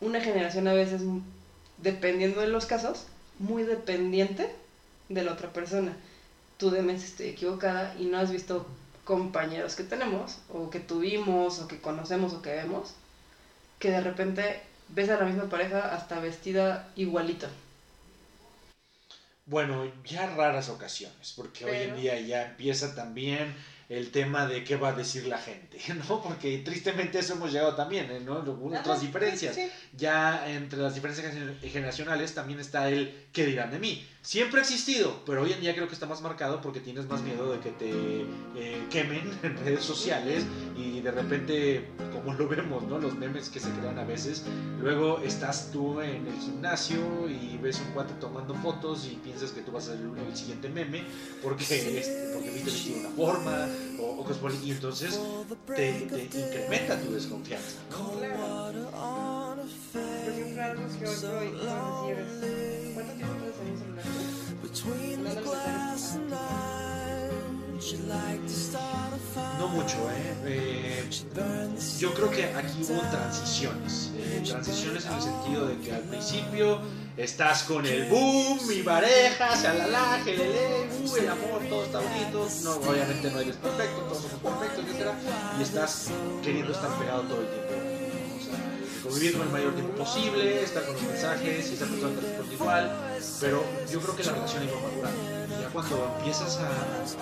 una 0.00 0.20
generación 0.20 0.66
a 0.66 0.72
veces, 0.72 1.02
dependiendo 1.78 2.40
de 2.40 2.48
los 2.48 2.66
casos, 2.66 3.06
muy 3.38 3.62
dependiente 3.62 4.50
de 5.08 5.22
la 5.22 5.32
otra 5.32 5.50
persona. 5.52 5.92
Tú 6.58 6.70
dime 6.72 6.98
si 6.98 7.04
estoy 7.06 7.28
equivocada 7.28 7.94
y 7.98 8.04
no 8.06 8.18
has 8.18 8.30
visto 8.32 8.66
compañeros 9.04 9.74
que 9.76 9.84
tenemos, 9.84 10.38
o 10.52 10.70
que 10.70 10.80
tuvimos, 10.80 11.60
o 11.60 11.68
que 11.68 11.80
conocemos, 11.80 12.32
o 12.32 12.42
que 12.42 12.50
vemos, 12.50 12.94
que 13.82 13.90
de 13.90 14.00
repente 14.00 14.60
ves 14.90 15.08
a 15.10 15.16
la 15.18 15.24
misma 15.24 15.48
pareja 15.48 15.92
hasta 15.92 16.20
vestida 16.20 16.88
igualito. 16.94 17.48
Bueno, 19.44 19.90
ya 20.04 20.26
raras 20.36 20.68
ocasiones, 20.68 21.32
porque 21.36 21.64
hoy 21.64 21.76
en 21.88 21.96
día 21.96 22.20
ya 22.20 22.42
empieza 22.44 22.94
también 22.94 23.52
el 23.88 24.12
tema 24.12 24.46
de 24.46 24.62
qué 24.62 24.76
va 24.76 24.90
a 24.90 24.92
decir 24.92 25.26
la 25.26 25.36
gente, 25.36 25.78
¿no? 26.08 26.22
Porque 26.22 26.58
tristemente 26.58 27.18
eso 27.18 27.32
hemos 27.32 27.50
llegado 27.52 27.74
también, 27.74 28.08
¿eh? 28.12 28.20
¿no? 28.20 28.36
Algunas 28.36 28.80
otras 28.82 29.00
diferencias. 29.00 29.56
sí, 29.56 29.62
sí. 29.66 29.70
Ya 29.96 30.48
entre 30.48 30.78
las 30.78 30.94
diferencias 30.94 31.34
gener- 31.34 31.58
generacionales 31.60 32.32
también 32.34 32.60
está 32.60 32.88
el 32.88 33.12
qué 33.32 33.44
dirán 33.44 33.72
de 33.72 33.80
mí. 33.80 34.06
Siempre 34.22 34.60
ha 34.60 34.62
existido, 34.62 35.20
pero 35.26 35.42
hoy 35.42 35.52
en 35.52 35.60
día 35.60 35.74
creo 35.74 35.88
que 35.88 35.94
está 35.94 36.06
más 36.06 36.22
marcado 36.22 36.60
porque 36.60 36.78
tienes 36.78 37.08
más 37.08 37.22
miedo 37.22 37.52
de 37.52 37.58
que 37.58 37.70
te 37.72 37.90
eh, 38.56 38.86
quemen 38.88 39.36
en 39.42 39.56
redes 39.64 39.84
sociales 39.84 40.44
y 40.76 41.00
de 41.00 41.10
repente, 41.10 41.88
como 42.12 42.32
lo 42.34 42.46
vemos, 42.46 42.84
¿no? 42.84 43.00
Los 43.00 43.14
memes 43.16 43.48
que 43.48 43.58
se 43.58 43.68
crean 43.72 43.98
a 43.98 44.04
veces. 44.04 44.44
Luego 44.80 45.18
estás 45.24 45.70
tú 45.72 46.00
en 46.00 46.24
el 46.28 46.38
gimnasio 46.40 46.98
y 47.28 47.58
ves 47.60 47.80
un 47.84 47.92
cuate 47.94 48.14
tomando 48.20 48.54
fotos 48.54 49.06
y 49.10 49.16
piensas 49.16 49.50
que 49.50 49.60
tú 49.62 49.72
vas 49.72 49.88
a 49.88 49.96
ser 49.96 50.00
el, 50.00 50.16
el 50.28 50.36
siguiente 50.36 50.68
meme 50.68 51.02
porque, 51.42 51.64
este, 51.64 52.30
porque 52.32 52.50
viste 52.50 52.70
vestido 52.70 53.00
una 53.00 53.10
forma 53.10 53.68
o, 53.98 54.20
o 54.20 54.24
cosas 54.24 54.38
por 54.38 54.52
el- 54.52 54.62
y 54.64 54.70
entonces 54.70 55.18
te, 55.76 55.92
te 56.28 56.38
incrementa 56.46 57.00
tu 57.00 57.12
desconfianza. 57.12 57.78
¿no? 57.90 59.51
Claro. 59.62 60.08
Por 60.24 60.32
ejemplo, 60.32 60.62
algo 60.62 60.82
que 60.98 61.06
hoy 61.06 61.16
por 61.16 61.30
hoy 61.30 61.50
vamos 61.64 62.02
a 62.02 62.06
decir 62.06 62.18
es, 62.18 62.94
¿cuánto 62.94 63.12
tiempo 63.14 63.34
puedes 63.38 63.60
en 63.62 63.70
un 63.70 63.78
celular? 63.78 64.06
¿No 65.22 65.34
los 68.42 69.58
No 69.58 69.68
mucho, 69.68 70.10
¿eh? 70.10 70.34
Eh, 70.44 71.10
Yo 72.00 72.14
creo 72.14 72.30
que 72.30 72.44
aquí 72.46 72.82
hubo 72.88 73.00
transiciones. 73.10 74.10
Eh, 74.16 74.42
transiciones 74.44 75.06
en 75.06 75.12
el 75.12 75.22
sentido 75.22 75.66
de 75.68 75.78
que 75.78 75.92
al 75.92 76.02
principio 76.02 76.80
estás 77.16 77.62
con 77.64 77.86
el 77.86 78.08
boom, 78.08 78.66
mi 78.66 78.82
pareja, 78.82 79.54
shalala, 79.54 80.20
gelele, 80.24 80.88
uh, 81.04 81.16
el 81.16 81.28
amor, 81.28 81.62
todo 81.68 81.84
está 81.84 82.00
bonito. 82.00 82.48
No, 82.64 82.90
obviamente 82.90 83.30
no 83.30 83.38
eres 83.40 83.56
perfecto, 83.56 84.00
todos 84.02 84.22
somos 84.22 84.40
perfectos, 84.58 84.84
etc. 84.96 85.10
Y 85.58 85.62
estás 85.62 86.08
queriendo 86.42 86.72
estar 86.72 86.90
pegado 86.98 87.22
todo 87.22 87.42
el 87.42 87.48
tiempo. 87.48 87.71
Convivir 89.02 89.32
con 89.36 89.42
el 89.46 89.52
mayor 89.52 89.74
tiempo 89.74 89.94
posible, 90.04 90.62
estar 90.62 90.84
con 90.84 90.94
los 90.94 91.02
mensajes, 91.02 91.70
y 91.70 91.74
esa 91.74 91.86
persona 91.86 92.14
te 92.20 92.26
responde 92.26 92.54
igual. 92.54 92.96
Pero 93.40 93.64
yo 93.90 94.00
creo 94.00 94.16
que 94.16 94.24
la 94.24 94.32
relación 94.32 94.62
iba 94.64 94.80
madurando. 94.80 95.20
Y 95.58 95.60
ya 95.62 95.68
cuando 95.70 96.14
empiezas 96.18 96.58
a, 96.58 96.66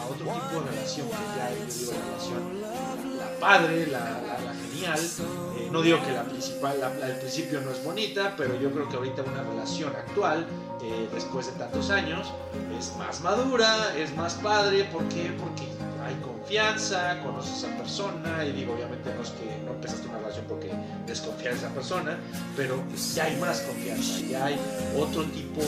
a 0.03 0.07
otro 0.07 0.27
tipo 0.27 0.61
de 0.63 0.71
relación, 0.71 1.07
que 1.09 1.15
ya 1.37 1.51
yo 1.51 1.65
digo 1.79 1.93
la 1.93 2.05
relación, 2.07 3.19
la 3.19 3.41
padre, 3.41 3.87
la, 3.87 3.99
la- 3.99 4.41
la 4.41 4.55
genial, 4.71 5.01
eh, 5.01 5.69
no 5.73 5.81
digo 5.83 5.99
que 6.05 6.13
la 6.13 6.25
principal, 6.25 6.81
la, 6.81 6.91
del 6.91 7.17
principio 7.19 7.61
no 7.63 7.71
es 7.71 7.83
bonita, 7.83 8.35
pero 8.37 8.61
yo 8.61 8.71
creo 8.71 8.89
que 8.89 8.97
ahorita 8.97 9.23
una 9.23 9.43
relación 9.43 9.95
actual, 9.97 10.47
eh, 10.83 11.09
después 11.15 11.47
de 11.47 11.53
tantos 11.53 11.91
años, 11.91 12.31
es 12.79 12.95
más 12.97 13.21
madura, 13.23 13.97
es 13.97 14.15
más 14.17 14.35
padre. 14.35 14.85
¿Por 14.85 15.05
qué? 15.09 15.35
Porque 15.41 15.65
hay 16.11 16.17
confianza, 16.17 17.21
conoces 17.23 17.53
a 17.53 17.57
esa 17.69 17.77
persona, 17.79 18.45
y 18.45 18.53
digo, 18.53 18.75
obviamente 18.75 19.13
no 19.15 19.23
es 19.23 19.31
que 19.31 19.47
no 19.65 19.73
empezaste 19.73 20.09
una 20.09 20.19
relación 20.19 20.45
porque 20.49 20.71
desconfías 21.07 21.55
de 21.55 21.67
esa 21.67 21.75
persona, 21.75 22.19
pero 22.57 22.83
ya 23.15 23.25
hay 23.25 23.37
más 23.37 23.61
confianza, 23.61 24.21
ya 24.29 24.45
hay 24.47 24.57
otro 24.99 25.25
tipo, 25.25 25.63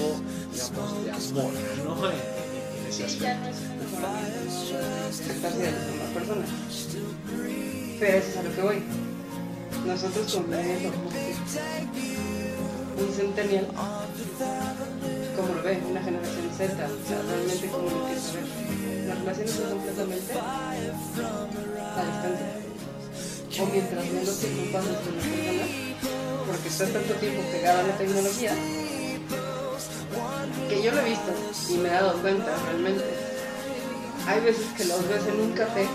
digamos, 0.52 1.04
de 1.04 1.10
amor, 1.10 1.52
¿no? 1.84 2.06
En, 2.10 2.12
en- 2.16 2.80
en 2.82 2.86
ese 2.88 3.08
Sí, 3.08 3.18
ya 3.20 3.32
aspecto. 3.32 3.40
no 3.42 3.48
es 3.50 3.60
demás 5.92 6.10
personas. 6.14 6.48
Pero 8.00 8.18
eso 8.18 8.28
es 8.28 8.36
a 8.36 8.42
lo 8.42 8.54
que 8.54 8.62
voy. 8.62 8.82
Nosotros 9.86 10.26
que 10.32 10.90
un 13.02 13.12
centennial, 13.14 13.66
como 15.36 15.54
lo 15.54 15.62
ve, 15.62 15.80
una 15.90 16.02
generación 16.02 16.50
Z, 16.56 16.72
o 16.72 17.08
sea, 17.08 17.22
realmente 17.22 17.66
como 17.68 17.88
lo 17.90 18.06
que 18.06 18.16
saber. 18.16 18.71
Las 19.12 19.20
relaciones 19.20 19.52
son 19.52 19.68
completamente 19.68 20.32
a 20.32 20.72
distancia. 22.00 22.48
O 23.60 23.66
mientras 23.66 24.06
menos 24.06 24.38
tiempo 24.40 24.72
pasas 24.72 24.96
con 25.04 25.16
la 25.16 25.22
persona, 25.22 25.66
porque 26.46 26.68
estás 26.68 26.92
tanto 26.92 27.14
tiempo 27.20 27.42
pegada 27.52 27.80
a 27.80 27.82
la 27.82 27.98
tecnología, 27.98 28.54
que 30.66 30.82
yo 30.82 30.92
lo 30.92 31.00
he 31.02 31.04
visto 31.04 31.30
y 31.68 31.74
me 31.74 31.90
he 31.90 31.92
dado 31.92 32.22
cuenta 32.22 32.56
realmente. 32.64 33.04
Hay 34.26 34.40
veces 34.40 34.64
que 34.78 34.86
los 34.86 35.06
ves 35.06 35.26
en 35.26 35.40
un 35.40 35.52
café 35.52 35.86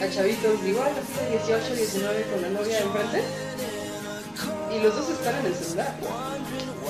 a 0.00 0.08
chavitos, 0.08 0.52
los 0.52 0.62
18, 0.62 1.74
19 1.74 2.22
con 2.30 2.42
la 2.42 2.48
novia 2.50 2.78
enfrente 2.78 3.24
y 4.70 4.82
los 4.84 4.94
dos 4.94 5.10
están 5.10 5.34
en 5.40 5.46
el 5.46 5.54
celular. 5.56 5.96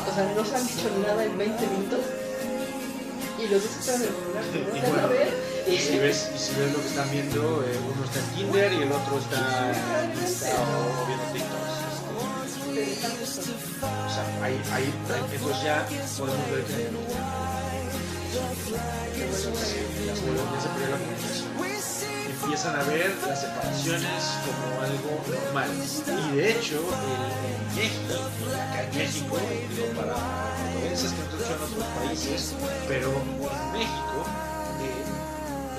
O 0.06 0.14
sea, 0.14 0.32
no 0.36 0.44
se 0.44 0.54
han 0.54 0.66
dicho 0.66 0.90
nada 1.02 1.24
en 1.24 1.38
20 1.38 1.66
minutos 1.66 2.17
y 3.38 3.48
los 3.48 3.62
dos 3.62 3.76
están 3.78 4.02
en 4.02 4.08
el 4.08 4.14
celular. 4.14 4.44
Y 4.74 4.80
bueno, 4.90 5.08
Y 5.68 5.78
si 5.78 5.98
ves, 5.98 6.30
y 6.34 6.38
si 6.38 6.54
ves 6.58 6.72
lo 6.72 6.80
que 6.80 6.88
están 6.88 7.10
viendo, 7.10 7.62
eh, 7.62 7.78
uno 7.92 8.04
está 8.04 8.18
en 8.20 8.26
Tinder 8.34 8.72
y 8.72 8.82
el 8.82 8.92
otro 8.92 9.18
está 9.18 9.72
en 10.02 10.10
Insta 10.18 10.48
o 10.58 11.06
viendo 11.06 11.24
eso. 13.22 13.40
O 13.40 14.10
sea, 14.10 14.24
hay, 14.42 14.60
hay, 14.72 14.92
entonces 15.32 15.62
ya 15.62 15.86
podemos 16.18 16.50
ver 16.50 16.64
que 16.64 16.72
ya 20.06 20.16
se 20.16 20.30
la 20.90 20.98
comunicación. 20.98 21.77
Empiezan 22.48 22.76
a 22.76 22.82
ver 22.84 23.14
las 23.26 23.42
separaciones 23.42 24.24
como 24.46 24.80
algo 24.80 25.20
normal. 25.28 25.68
Y 26.32 26.36
de 26.36 26.50
hecho, 26.50 26.80
en 26.80 27.76
México, 27.76 28.24
acá 28.56 28.84
en 28.84 28.96
México, 28.96 29.36
digo 29.68 29.86
para 29.94 30.14
audiencias 30.72 31.12
que 31.12 31.20
en 31.20 31.62
otros 31.62 31.84
países, 32.02 32.54
pero 32.88 33.08
en 33.12 33.72
México, 33.72 34.24
eh, 34.80 35.04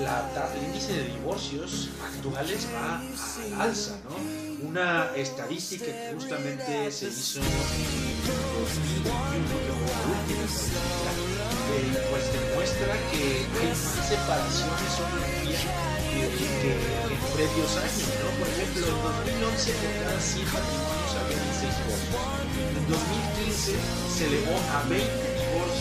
la 0.04 0.30
el 0.56 0.64
índice 0.64 0.94
de 0.94 1.04
divorcios 1.04 1.90
actuales 2.04 2.68
va 2.74 3.00
al 3.00 3.70
alza, 3.70 3.98
¿no? 4.04 4.16
Una 4.68 5.12
estadística 5.16 5.86
que 5.86 6.14
justamente 6.14 6.92
se 6.92 7.08
hizo 7.08 7.40
en 7.40 7.46
2021, 8.60 9.48
que 9.60 9.74
fue 9.80 9.92
la 9.92 10.04
última 10.16 10.44
estadística, 10.44 11.12
eh, 11.70 12.08
pues 12.10 12.24
demuestra 12.34 12.94
que 13.12 13.46
hay 13.60 13.70
más 13.70 13.80
separaciones 14.08 14.92
hoy 15.00 15.14
en 15.20 15.48
día 15.48 15.62
que, 16.10 16.72
en 17.14 17.24
previos 17.36 17.74
años, 17.78 18.10
¿no? 18.20 18.28
Por 18.40 18.48
ejemplo, 18.48 18.88
en 18.88 19.00
2011 19.40 19.72
por 19.74 19.92
cada 20.04 20.20
100 20.20 20.46
matrimonios 20.46 21.12
había 21.20 21.38
16 21.40 21.76
divorcios. 21.80 22.24
En 22.78 22.84
2015 22.88 23.76
se 24.16 24.24
elevó 24.28 24.56
a 24.76 24.84
20 24.90 25.29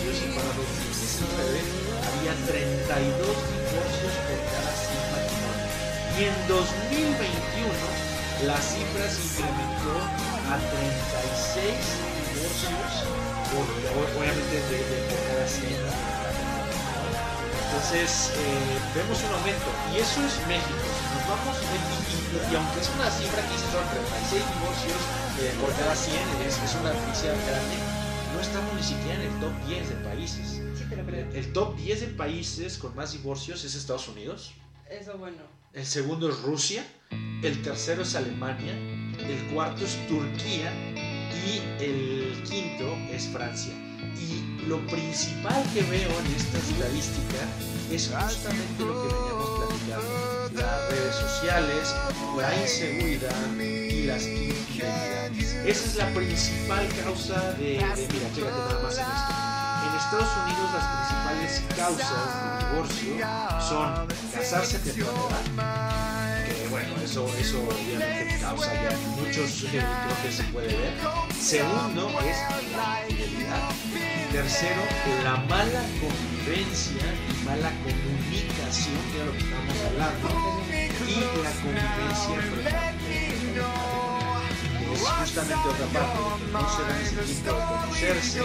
divorcios 0.09 0.25
y 0.25 0.33
para 0.33 0.49
2019 0.57 1.61
había 2.09 2.33
32 2.49 3.29
divorcios 3.29 4.13
por 4.25 4.41
cada 4.49 4.73
100 4.73 5.05
matrimonios. 5.13 5.69
Y 6.17 6.25
en 6.25 6.33
2021 6.49 8.49
la 8.49 8.57
cifra 8.57 9.05
se 9.11 9.21
incrementó 9.21 10.01
a 10.49 10.57
36 10.57 11.77
divorcios 12.33 13.05
por, 13.53 13.69
obviamente 14.17 14.57
de, 14.73 14.81
de 14.81 14.97
por 15.13 15.21
cada 15.29 15.45
100 15.49 15.77
entonces 17.69 18.33
eh, 18.35 18.81
vemos 18.97 19.21
un 19.23 19.29
aumento 19.39 19.69
y 19.93 20.01
eso 20.01 20.19
es 20.25 20.35
México. 20.49 20.89
Nos 21.15 21.25
vamos, 21.29 21.53
y, 21.61 21.69
y- 21.69 22.49
y 22.49 22.53
aunque 22.57 22.81
es 22.81 22.89
una 22.97 23.13
cifra 23.13 23.45
que 23.45 23.57
son 23.61 23.85
36 23.93 24.41
divorcios 24.41 24.97
eh, 25.45 25.53
por 25.61 25.69
cada 25.77 25.93
100, 25.95 26.17
es, 26.49 26.57
es 26.59 26.73
una 26.81 26.97
noticia 26.97 27.29
grande, 27.45 27.77
no 28.39 28.45
estamos 28.45 28.73
ni 28.73 28.83
siquiera 28.85 29.15
en 29.15 29.33
el 29.33 29.41
top 29.41 29.53
10 29.67 29.89
de 29.89 29.95
países. 29.97 30.63
Sí, 30.77 30.85
lo 30.97 31.05
creo. 31.05 31.29
El 31.33 31.53
top 31.53 31.77
10 31.77 32.01
de 32.03 32.07
países 32.07 32.79
con 32.79 32.95
más 32.95 33.11
divorcios 33.11 33.65
es 33.65 33.75
Estados 33.75 34.07
Unidos, 34.07 34.53
Eso 34.89 35.19
bueno. 35.19 35.39
el 35.73 35.85
segundo 35.85 36.29
es 36.29 36.41
Rusia, 36.43 36.87
el 37.43 37.61
tercero 37.63 38.03
es 38.03 38.15
Alemania, 38.15 38.75
el 39.19 39.53
cuarto 39.53 39.85
es 39.85 40.07
Turquía 40.07 40.73
y 41.35 41.83
el 41.83 42.41
quinto 42.49 42.95
es 43.11 43.27
Francia. 43.27 43.73
Y 44.17 44.69
lo 44.69 44.87
principal 44.87 45.61
que 45.75 45.83
veo 45.83 46.09
en 46.21 46.27
esta 46.37 46.59
estadística 46.59 47.43
es 47.91 48.07
justamente 48.07 48.85
lo 48.85 49.03
que 49.03 49.15
veníamos 49.15 49.67
platicando. 49.67 50.18
Las 50.59 50.89
redes 50.91 51.15
sociales, 51.15 51.95
la 52.37 52.55
inseguridad 52.57 53.31
y 53.61 54.05
las 54.05 54.27
infidelidades. 54.27 55.55
Esa 55.65 55.85
es 55.87 55.95
la 55.97 56.07
principal 56.09 56.89
causa 57.05 57.53
de, 57.53 57.65
de 57.65 57.79
mira, 57.79 58.29
chécate 58.35 58.59
nada 58.59 58.81
más 58.83 58.99
en 58.99 59.05
esto. 59.05 59.35
En 59.85 59.95
Estados 59.97 60.33
Unidos 60.45 60.67
las 60.75 60.87
principales 60.97 61.53
causas 61.77 62.31
de 62.35 62.49
divorcio 62.67 63.13
son 63.61 63.89
casarse 64.35 64.79
temprano 64.81 65.29
edad, 65.31 66.47
que 66.47 66.69
bueno, 66.69 66.95
eso, 67.05 67.29
eso 67.39 67.59
obviamente 67.63 68.39
causa 68.41 68.75
ya 68.75 68.97
muchos, 69.17 69.65
eh, 69.65 69.69
creo 69.71 70.23
que 70.23 70.33
se 70.33 70.43
puede 70.45 70.69
ver. 70.69 70.93
Segundo 71.41 72.11
es 72.21 72.37
la 72.77 73.09
infidelidad. 73.09 73.71
Tercero, 74.33 74.83
la 75.25 75.37
mala 75.37 75.83
convivencia 76.01 77.03
y 77.31 77.45
mala 77.45 77.71
comunicación, 78.29 78.97
que 79.11 79.17
era 79.17 79.27
lo 79.27 79.33
que 79.33 79.39
estábamos 79.39 79.79
hablando, 79.89 80.29
y 81.07 81.21
la 81.43 81.53
convivencia 81.63 82.37
frecuente. 82.43 83.17
Es 84.93 85.03
justamente 85.09 85.69
otra 85.69 85.87
parte, 85.87 86.19
no 86.53 86.61
se 86.77 86.83
dan 86.83 87.01
ese 87.01 87.17
tiempo 87.25 87.51
de 87.53 87.61
conocerse. 87.65 88.41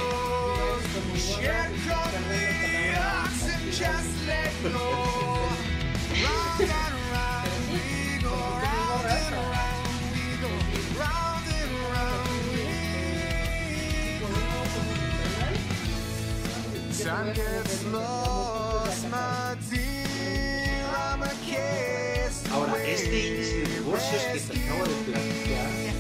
Ahora, 22.52 22.74
este 22.84 23.28
índice 23.28 23.58
de 23.62 23.66
divorcios 23.80 24.22
que 24.32 24.40
te 24.40 24.60
acabo 24.60 24.84
de 24.86 24.96
platicar, 25.06 25.70
eh, 25.74 25.94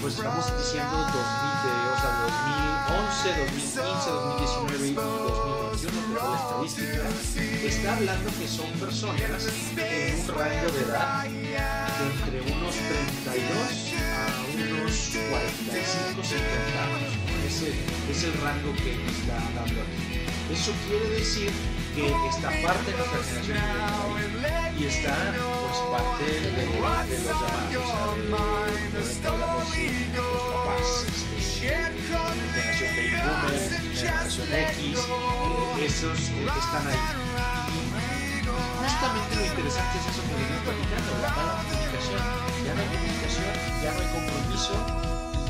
pues 0.00 0.14
estamos 0.16 0.44
diciendo 0.58 0.96
2000, 0.96 1.16
de, 1.16 1.70
o 1.88 1.98
sea, 2.00 2.12
2011, 2.86 3.28
2015, 3.40 4.10
2019 4.10 4.88
y 4.88 4.92
2021, 4.92 5.76
que 5.76 5.88
fue 5.88 6.30
la 6.30 6.36
estadística, 6.36 7.02
está 7.66 7.96
hablando 7.96 8.30
que 8.38 8.46
son 8.48 8.70
personas 8.72 9.42
en 9.76 10.20
un 10.20 10.28
rango 10.28 10.68
de 10.72 10.80
edad 10.84 11.24
de 11.24 11.36
entre 12.06 12.52
unos 12.52 12.74
32 12.74 13.96
a 13.96 14.16
a 14.16 14.44
unos 14.54 14.94
45, 15.30 16.22
50 16.22 16.84
años. 16.84 17.12
Ese 17.46 17.68
es 18.10 18.24
el 18.24 18.32
rango 18.40 18.72
que 18.76 18.92
está 18.92 19.36
dando 19.54 19.80
aquí. 19.82 20.15
Eso 20.50 20.72
quiere 20.86 21.08
decir 21.10 21.50
que 21.94 22.06
está 22.28 22.50
parte 22.62 22.90
de 22.92 22.96
nuestra 22.98 23.42
generación 23.42 24.76
y 24.78 24.84
está 24.84 25.16
pues 25.34 25.78
parte 25.90 26.24
de, 26.24 26.30
de 26.40 26.66
los 26.66 26.74
demás, 26.74 27.06
o 27.06 27.10
sea, 27.10 27.66
de, 28.16 28.30
de, 28.92 30.16
los 30.16 30.42
papás, 30.52 30.88
este, 31.36 31.66
generación 31.66 32.92
baby 32.94 33.16
boomer, 33.24 33.58
generación 33.94 34.48
X, 34.52 34.98
esos 35.82 36.20
están 36.20 36.86
ahí. 36.86 37.00
Justamente 38.82 39.36
lo 39.36 39.44
interesante 39.46 39.98
es 39.98 40.04
eso 40.06 40.22
que 40.22 40.34
venimos 40.36 40.62
platicando, 40.62 41.10
la 41.22 41.30
mala 41.34 41.54
comunicación. 41.64 42.22
Ya 42.64 42.72
no 42.74 42.80
hay 42.82 42.88
comunicación, 42.94 43.52
ya 43.82 43.90
no 43.92 43.98
hay 44.00 44.08
compromiso, 44.14 44.74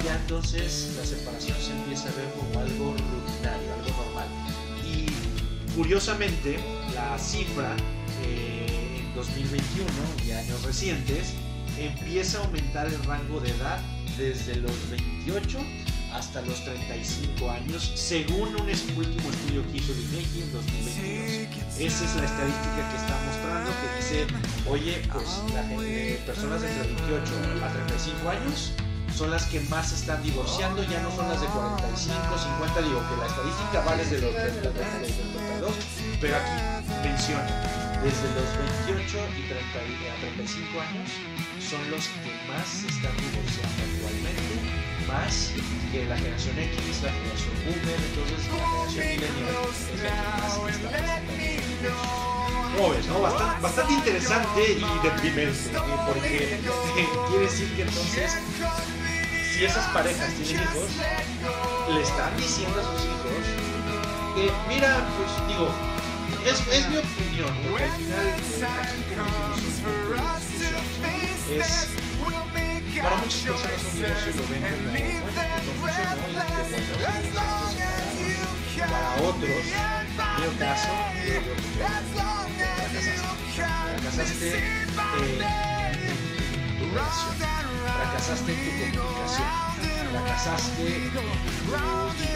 y 0.01 0.05
ya 0.05 0.15
entonces 0.17 0.95
la 0.97 1.05
separación 1.05 1.59
se 1.61 1.73
empieza 1.73 2.09
a 2.09 2.13
ver 2.13 2.31
como 2.33 2.61
algo 2.61 2.95
rutinario, 2.97 3.75
algo 3.75 3.91
normal. 4.05 4.16
Curiosamente, 5.77 6.59
la 6.95 7.19
cifra 7.19 7.77
eh, 8.25 8.67
en 8.99 9.15
2021 9.15 9.87
y 10.27 10.31
años 10.31 10.63
recientes 10.63 11.35
empieza 11.79 12.39
a 12.39 12.45
aumentar 12.47 12.87
el 12.87 13.05
rango 13.05 13.41
de 13.41 13.51
edad 13.51 13.79
desde 14.17 14.57
los 14.57 14.73
28 14.89 15.59
hasta 16.15 16.41
los 16.41 16.65
35 16.65 17.51
años, 17.51 17.93
según 17.95 18.57
un 18.57 18.63
último 18.63 19.31
estudio 19.31 19.71
que 19.71 19.77
hizo 19.77 19.93
el 19.93 20.01
INEGI 20.01 20.43
en 20.45 20.53
2022. 20.53 21.79
Esa 21.79 22.05
es 22.07 22.17
la 22.17 22.25
estadística 22.25 22.91
que 22.91 22.97
está 22.97 23.21
mostrando, 23.27 23.71
que 23.71 23.97
dice, 23.99 24.27
oye, 24.71 25.03
pues 25.13 25.29
la 25.53 25.63
gente, 25.63 26.23
personas 26.25 26.63
entre 26.63 26.87
28 26.87 27.33
a 27.63 27.69
35 27.69 28.31
años 28.31 28.73
son 29.17 29.31
las 29.31 29.47
que 29.47 29.61
más 29.61 29.89
se 29.89 29.95
están 29.95 30.23
divorciando, 30.23 30.83
ya 30.85 31.01
no 31.01 31.11
son 31.11 31.27
las 31.29 31.41
de 31.41 31.47
45, 31.47 32.39
50, 32.39 32.83
digo 32.83 33.01
que 33.09 33.17
la 33.17 33.27
estadística 33.27 33.81
vale 33.81 34.05
desde 34.05 34.21
los 34.21 34.35
32, 34.35 35.73
pero 36.21 36.37
aquí 36.37 36.53
menciona, 37.03 37.49
desde 38.05 38.29
los 38.37 38.45
28 38.93 39.17
y 39.41 39.49
30, 39.49 39.81
a 40.13 40.21
35 40.21 40.81
años 40.81 41.09
son 41.65 41.81
los 41.91 42.05
que 42.21 42.31
más 42.53 42.69
se 42.69 42.89
están 42.89 43.17
divorciando 43.17 43.81
actualmente, 43.89 44.53
más 45.09 45.51
que 45.91 46.05
la 46.05 46.17
generación 46.17 46.59
X, 46.59 47.03
la 47.03 47.13
generación 47.17 47.57
Boomer, 47.65 47.97
entonces 48.13 48.45
la 48.53 48.69
generación 48.69 49.01
Millennial 49.17 49.65
es 49.97 50.05
la 50.05 50.13
que 50.13 50.29
más 50.37 50.61
está. 50.77 50.93
Bastante, 53.23 53.63
bastante 53.63 53.93
interesante 53.95 54.63
y 54.73 54.99
deprimente, 55.03 55.71
¿eh? 55.73 55.81
porque 56.07 56.61
quiere 57.31 57.45
decir 57.45 57.75
que 57.75 57.83
entonces 57.83 58.37
si 59.57 59.65
esas 59.65 59.87
parejas 59.87 60.35
tienen 60.35 60.65
hijos, 60.65 60.91
le 61.95 62.03
están 62.03 62.37
diciendo 62.37 62.79
a 62.79 62.83
sus 62.83 63.05
hijos 63.07 63.33
que, 64.35 64.53
mira, 64.69 65.09
pues 65.17 65.31
digo, 65.49 65.71
es, 66.45 66.61
es 66.75 66.89
mi 66.91 66.99
opinión, 66.99 67.57
porque 67.71 67.85
al 67.85 67.91
final 67.91 68.37
como 69.09 69.25
es 71.57 71.89
para 73.01 73.17
muchas 73.17 73.43
personas 73.43 73.83
un 73.85 74.01
divorcio 74.01 74.33
lo 74.37 74.43
ven 74.49 74.63
como 75.65 75.87
para 78.87 79.15
otros, 79.23 79.51
en 80.37 80.51
mi 80.51 80.57
caso, 80.59 80.93
eh, 81.25 81.41
en 85.01 85.61
tu 85.63 85.76
relación 86.97 87.37
fracasaste 87.97 88.53
en 88.53 88.93
tu 88.93 88.99
comunicación, 88.99 89.47
fracasaste 90.11 91.11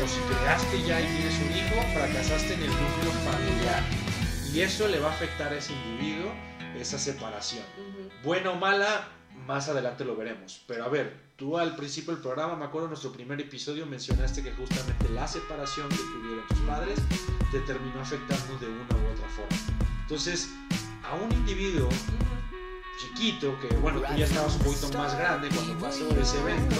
o 0.02 0.08
si 0.08 0.20
creaste 0.20 0.82
ya 0.86 1.00
y 1.00 1.04
tienes 1.04 1.34
un 1.40 1.56
hijo, 1.56 1.82
fracasaste 1.94 2.54
en 2.54 2.62
el 2.62 2.70
núcleo 2.70 3.12
familiar. 3.24 3.82
Y 4.52 4.60
eso 4.60 4.88
le 4.88 4.98
va 4.98 5.10
a 5.10 5.12
afectar 5.12 5.52
a 5.52 5.56
ese 5.56 5.72
individuo, 5.72 6.32
esa 6.78 6.98
separación. 6.98 7.64
Buena 8.24 8.50
o 8.50 8.56
mala, 8.56 9.08
más 9.46 9.68
adelante 9.68 10.04
lo 10.04 10.16
veremos. 10.16 10.62
Pero 10.66 10.84
a 10.84 10.88
ver, 10.88 11.32
tú 11.36 11.56
al 11.58 11.76
principio 11.76 12.12
del 12.12 12.22
programa, 12.22 12.56
me 12.56 12.64
acuerdo 12.64 12.86
en 12.86 12.90
nuestro 12.90 13.12
primer 13.12 13.40
episodio, 13.40 13.86
mencionaste 13.86 14.42
que 14.42 14.52
justamente 14.52 15.08
la 15.10 15.26
separación 15.26 15.88
que 15.88 15.96
tuvieron 15.96 16.46
tus 16.48 16.58
padres 16.60 16.98
te 17.52 17.60
terminó 17.60 18.00
afectando 18.00 18.58
de 18.58 18.66
una 18.66 19.08
u 19.08 19.12
otra 19.12 19.28
forma. 19.28 19.88
Entonces, 20.02 20.50
a 21.04 21.14
un 21.14 21.32
individuo 21.32 21.88
chiquito, 23.00 23.58
que 23.60 23.74
bueno, 23.76 24.00
tú 24.00 24.14
ya 24.14 24.26
estabas 24.26 24.56
un 24.56 24.62
poquito 24.62 24.98
más 24.98 25.16
grande 25.16 25.48
cuando 25.48 25.74
pasó 25.78 26.06
ese 26.20 26.38
evento, 26.40 26.76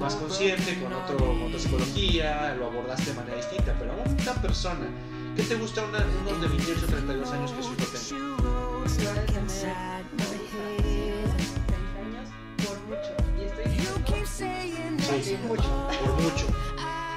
más 0.00 0.14
consciente, 0.14 0.80
con, 0.82 0.94
otro, 0.94 1.44
otra 1.44 1.58
psicología, 1.58 2.54
lo 2.54 2.66
abordaste 2.66 3.10
de 3.10 3.16
manera 3.16 3.36
distinta, 3.36 3.74
pero 3.78 3.92
a 3.92 3.96
una 3.96 4.34
persona, 4.40 4.86
¿qué 5.36 5.42
te 5.42 5.56
gusta 5.56 5.84
una, 5.84 5.98
unos 6.22 6.40
de 6.40 6.48
28 6.48 6.80
o 6.82 6.88
32 6.88 7.30
años 7.32 7.52
que 7.52 7.62
su 7.62 7.74
tenga? 7.74 7.98
Sí, 15.22 15.36
mucho. 15.46 15.88
Por 16.00 16.22
mucho. 16.22 16.46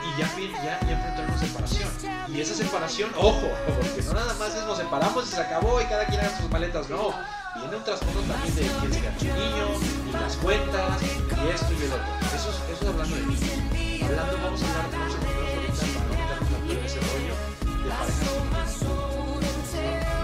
Y 0.03 0.19
ya, 0.19 0.27
ya, 0.63 0.79
ya 0.81 0.91
enfrentaron 0.91 1.39
separación. 1.39 1.89
Y 2.27 2.41
esa 2.41 2.55
separación, 2.55 3.11
ojo, 3.15 3.47
porque 3.79 4.01
no 4.01 4.13
nada 4.13 4.33
más 4.33 4.55
es 4.55 4.65
nos 4.65 4.77
separamos 4.77 5.27
y 5.27 5.31
se 5.31 5.41
acabó 5.41 5.79
y 5.79 5.85
cada 5.85 6.05
quien 6.05 6.19
haga 6.19 6.37
sus 6.37 6.49
maletas, 6.49 6.89
no 6.89 7.13
viene 7.61 7.77
un 7.77 7.83
trasfondo 7.83 8.21
también 8.21 8.55
de 8.55 8.63
se 8.63 8.69
tu 8.69 9.25
niño, 9.25 9.65
y 10.07 10.11
las 10.11 10.35
cuentas, 10.37 11.01
y 11.01 11.47
esto 11.49 11.73
y 11.73 11.83
el 11.83 11.93
otro. 11.93 12.13
Eso 12.35 12.49
es, 12.49 12.57
eso 12.73 12.81
es 12.81 12.89
hablando 12.89 13.15
de 13.15 13.21
niños. 13.21 14.03
Hablando, 14.03 14.37
vamos 14.43 14.61
a 14.61 14.65
hablar, 14.67 14.85
vamos 14.91 15.15
a 15.15 15.19
ponernos 15.19 15.51
ahorita 15.53 15.83
para 15.93 16.05
no 16.05 16.11
meternos 16.11 16.49
tanto 16.49 16.71
en 16.73 16.85
ese 16.85 16.99
rollo 16.99 17.35
de 17.83 17.89
parejas 17.89 18.19
niños. 18.31 18.71
No 18.81 18.91
hubo 19.21 19.39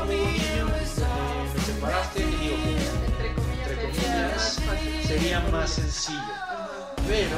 niño, 0.08 0.65
eh, 0.67 1.50
me 1.54 1.62
separaste, 1.62 2.19
y 2.21 2.26
digo 2.26 2.58
que 2.63 3.28
entre 3.28 3.76
comillas, 3.82 4.60
sería 5.06 5.39
más 5.52 5.69
sencillo. 5.69 6.34
Pero, 7.08 7.38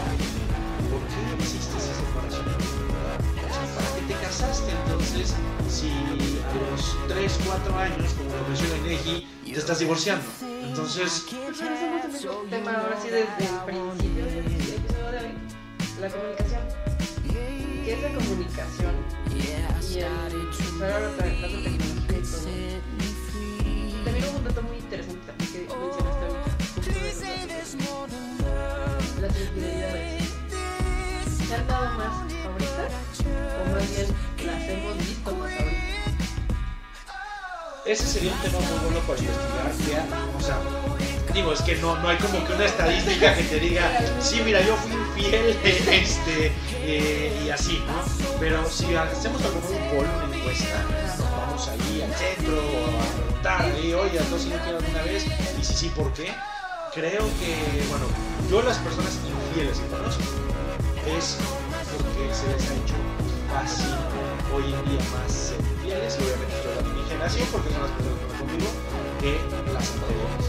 ¿por 0.90 1.02
qué 1.08 1.44
existe 1.44 1.78
esa 1.78 1.94
separación? 1.94 2.89
Casaste 4.30 4.72
entonces 4.86 5.34
si 5.68 5.90
a 5.90 6.54
los 6.72 6.96
3, 7.08 7.40
4 7.46 7.78
años, 7.80 8.14
como 8.14 8.30
lo 8.36 8.48
menciona 8.48 8.78
Inegi, 8.78 9.28
te 9.44 9.60
estás 9.60 9.80
divorciando. 9.80 10.26
Entonces. 10.42 11.26
un 12.42 12.50
tema 12.50 12.72
ahora 12.74 13.02
sí 13.02 13.10
desde 13.10 13.26
el 13.26 13.60
principio 13.66 14.26
del 14.26 14.46
episodio 14.46 15.12
de 15.12 15.18
hoy: 15.18 15.34
la 16.00 16.10
comunicación. 16.10 16.62
¿Qué 17.86 17.94
es 17.94 18.02
la 18.04 18.10
comunicación? 18.14 18.94
Y 19.34 19.40
el 19.50 19.66
ahora 20.84 21.10
tratando 21.18 21.58
tecnología 21.64 22.22
y. 22.22 22.82
También 24.06 24.26
hubo 24.26 24.38
un 24.38 24.44
dato 24.44 24.62
muy 24.62 24.78
interesante 24.78 25.34
que 25.52 25.60
mencionaste 25.74 26.26
ahorita: 26.26 26.52
las 29.22 29.40
infidelidades. 29.40 30.19
¿Se 31.50 31.56
han 31.56 31.68
dado 31.68 31.98
más 31.98 32.14
ahorita? 32.46 32.90
¿O 33.60 33.74
más 33.74 33.90
bien 33.90 34.06
las 34.46 34.70
hemos 34.70 34.98
visto 34.98 35.36
más 35.36 35.52
ahorita? 35.52 35.80
ese 37.86 38.06
sería 38.06 38.34
un 38.34 38.40
tema 38.42 38.60
muy 38.60 38.80
bueno 38.84 39.00
para 39.08 39.20
investigar. 39.20 40.06
o 40.38 40.42
sea, 40.42 40.60
digo, 41.34 41.52
es 41.52 41.62
que 41.64 41.76
no, 41.78 41.98
no 41.98 42.08
hay 42.08 42.18
como 42.18 42.46
que 42.46 42.54
una 42.54 42.66
estadística 42.66 43.34
que 43.34 43.42
te 43.42 43.60
diga, 43.60 43.92
sí, 44.22 44.44
mira, 44.46 44.62
yo 44.62 44.76
fui 44.76 44.92
infiel, 44.92 45.58
este, 45.64 46.52
eh, 46.84 47.42
y 47.44 47.50
así, 47.50 47.84
¿no? 47.88 48.04
Pero 48.40 48.70
si 48.70 48.94
hacemos 48.94 49.42
algo 49.42 49.58
un 49.70 49.90
pollo, 49.90 50.28
una 50.28 50.36
encuesta, 50.36 50.86
vamos 51.36 51.68
ahí 51.68 52.04
al 52.04 52.14
centro 52.14 52.62
a 52.62 53.24
preguntar, 53.24 53.66
oye, 54.04 54.20
¿a 54.20 54.24
todos 54.26 54.44
si 54.44 54.50
no 54.50 54.58
quiero 54.58 54.78
alguna 54.78 55.02
vez? 55.02 55.26
Y 55.60 55.64
si 55.64 55.74
sí, 55.74 55.92
¿por 55.96 56.14
qué? 56.14 56.32
Creo 56.94 57.26
que, 57.40 57.84
bueno, 57.90 58.06
yo 58.52 58.62
las 58.62 58.78
personas 58.78 59.18
infieles 59.50 59.80
que 59.80 59.88
conozco 59.88 60.22
es 61.06 61.38
porque 61.92 62.34
se 62.34 62.48
les 62.48 62.70
ha 62.70 62.74
hecho 62.74 62.96
fácil 63.52 63.96
hoy 64.54 64.64
en 64.74 64.90
día 64.90 65.06
más 65.12 65.32
ser 65.32 65.60
infieles 65.60 66.18
y 66.20 66.24
obviamente 66.24 66.56
hablando 66.58 66.90
de 66.90 66.96
mi 66.96 67.10
generación 67.10 67.48
porque 67.52 67.70
son 67.70 67.82
las 67.82 67.92
personas 67.92 68.20
que 68.20 68.38
conmigo 68.40 68.70
que 69.20 69.40
las 69.74 69.92
anteriores. 69.92 70.46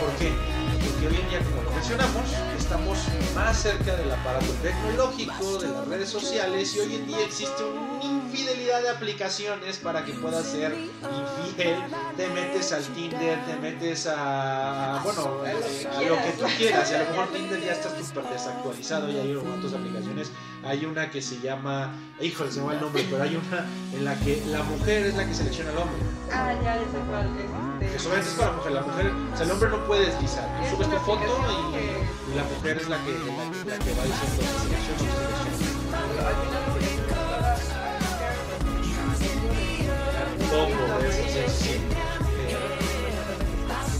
¿Por 0.00 0.10
qué? 0.18 0.59
Porque 1.00 1.16
hoy 1.16 1.22
en 1.22 1.30
día, 1.30 1.40
como 1.40 1.62
lo 1.62 1.70
mencionamos, 1.70 2.30
estamos 2.58 2.98
más 3.34 3.56
cerca 3.56 3.96
del 3.96 4.12
aparato 4.12 4.52
tecnológico, 4.62 5.56
de 5.58 5.68
las 5.68 5.88
redes 5.88 6.10
sociales 6.10 6.76
y 6.76 6.80
hoy 6.80 6.94
en 6.96 7.06
día 7.06 7.24
existe 7.24 7.64
una 7.64 8.04
infidelidad 8.04 8.82
de 8.82 8.90
aplicaciones 8.90 9.78
para 9.78 10.04
que 10.04 10.12
puedas 10.12 10.44
ser 10.44 10.74
infiel. 10.74 11.76
Te 12.18 12.28
metes 12.28 12.72
al 12.72 12.84
Tinder, 12.84 13.38
te 13.46 13.56
metes 13.56 14.06
a, 14.10 15.00
bueno, 15.02 15.40
a 15.42 16.02
lo 16.02 16.16
que 16.16 16.32
tú 16.38 16.44
quieras 16.58 16.90
y 16.90 16.94
a 16.94 17.04
lo 17.04 17.10
mejor 17.10 17.28
Tinder 17.28 17.64
ya 17.64 17.72
está 17.72 17.88
súper 18.04 18.24
desactualizado 18.24 19.10
y 19.10 19.16
hay 19.16 19.34
otras 19.34 19.72
aplicaciones. 19.72 20.30
Hay 20.64 20.84
una 20.84 21.10
que 21.10 21.22
se 21.22 21.40
llama, 21.40 21.94
híjole, 22.20 22.52
se 22.52 22.60
me 22.60 22.66
va 22.66 22.74
el 22.74 22.80
nombre, 22.82 23.06
pero 23.08 23.22
hay 23.22 23.36
una 23.36 23.64
en 23.94 24.04
la 24.04 24.14
que 24.20 24.42
la 24.48 24.62
mujer 24.64 25.06
es 25.06 25.14
la 25.14 25.24
que 25.24 25.32
selecciona 25.32 25.70
al 25.70 25.78
hombre. 25.78 25.98
Ah, 26.30 26.52
ya, 26.62 26.76
esa 26.76 26.98
cual, 27.08 27.30
porque 27.80 27.98
solamente 27.98 28.30
es 28.30 28.36
para 28.36 28.50
la 28.50 28.56
mujer. 28.56 28.72
La 28.72 28.82
mujer, 28.82 29.06
o 29.32 29.36
sea, 29.36 29.46
el 29.46 29.52
hombre 29.52 29.68
no 29.70 29.84
puede 29.86 30.06
deslizar. 30.06 30.46
Tú 30.58 30.64
Es 30.64 30.70
subes 30.70 30.90
tu 30.90 30.96
foto 30.98 31.22
y, 31.24 31.72
que- 31.74 32.36
la 32.36 32.44
mujer 32.44 32.76
es 32.78 32.88
la 32.88 32.98
que, 33.04 33.12
la, 33.12 33.18
que- 33.18 33.64
la 33.70 33.78
que 33.78 33.94
va 33.94 34.04
diciendo 34.04 34.42
si 34.42 34.68
selecciona 34.68 35.10
o 35.10 36.20
Poco, 40.50 41.04
eso, 41.04 41.22
sí, 41.48 41.64
sí. 41.64 41.74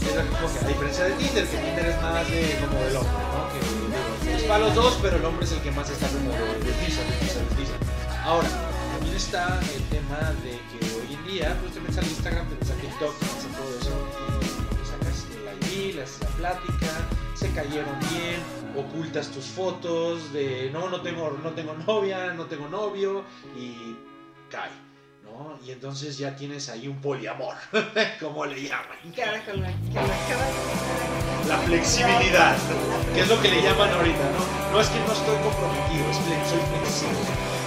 Es 0.07 0.15
la- 0.15 0.23
que 0.23 0.65
a 0.65 0.67
diferencia 0.67 1.03
de 1.05 1.11
Tinder, 1.13 1.47
que 1.47 1.57
Tinder 1.57 1.85
es 1.85 2.01
más 2.01 2.27
de 2.29 2.57
como 2.59 2.79
del 2.83 2.95
hombre, 2.97 3.23
¿no? 3.31 4.23
Que 4.23 4.35
es 4.35 4.43
para 4.43 4.59
los 4.59 4.75
dos, 4.75 4.99
pero 5.01 5.15
el 5.17 5.25
hombre 5.25 5.45
es 5.45 5.51
el 5.53 5.61
que 5.61 5.71
más 5.71 5.89
está 5.89 6.07
como 6.07 6.29
de 6.31 6.37
desliza, 6.65 7.01
desliza, 7.03 7.39
desliza. 7.49 7.73
Ahora, 8.25 8.47
también 8.93 9.15
está 9.15 9.59
el 9.75 9.83
tema 9.83 10.19
de 10.43 10.59
que 10.69 10.90
pues 11.39 11.73
te 11.73 11.79
metes 11.79 11.97
al 11.97 12.05
Instagram, 12.05 12.45
te 12.47 12.55
metes 12.55 12.71
a 12.71 12.75
TikTok, 12.75 13.17
te 13.17 13.25
metes 13.25 13.45
a 13.45 13.57
todo 13.57 13.79
eso 13.79 14.07
y 14.41 14.75
te 14.75 14.85
sacas 14.85 15.27
el 15.31 15.89
ID, 15.89 15.95
le 15.95 16.03
haces 16.03 16.19
la 16.21 16.27
plática, 16.27 16.87
se 17.35 17.51
cayeron 17.51 17.97
bien, 17.99 18.41
ocultas 18.75 19.29
tus 19.29 19.45
fotos 19.45 20.33
de 20.33 20.69
no, 20.73 20.89
no 20.89 21.01
tengo, 21.01 21.39
no 21.41 21.51
tengo 21.51 21.73
novia, 21.87 22.33
no 22.33 22.45
tengo 22.45 22.67
novio 22.67 23.23
y 23.57 23.95
cae. 24.49 24.71
¿no? 25.23 25.57
Y 25.65 25.71
entonces 25.71 26.17
ya 26.17 26.35
tienes 26.35 26.67
ahí 26.67 26.89
un 26.89 26.99
poliamor, 26.99 27.55
como 28.19 28.45
le 28.45 28.63
llaman. 28.63 28.97
La, 31.47 31.57
flexibilidad, 31.59 32.57
que 33.13 33.21
es 33.21 33.29
lo 33.29 33.41
que 33.41 33.49
le 33.49 33.61
llaman 33.61 33.89
ahorita, 33.89 34.31
¿no? 34.31 34.71
No 34.73 34.81
es 34.81 34.87
que 34.89 34.99
no 34.99 35.13
estoy 35.13 35.37
comprometido, 35.37 36.09
es 36.09 36.49
soy 36.49 36.59
flexible. 36.59 37.60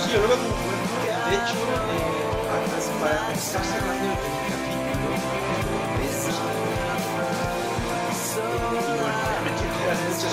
Sí, 0.04 0.12
yo 0.12 0.20
lo 0.20 0.28
veo 0.28 0.47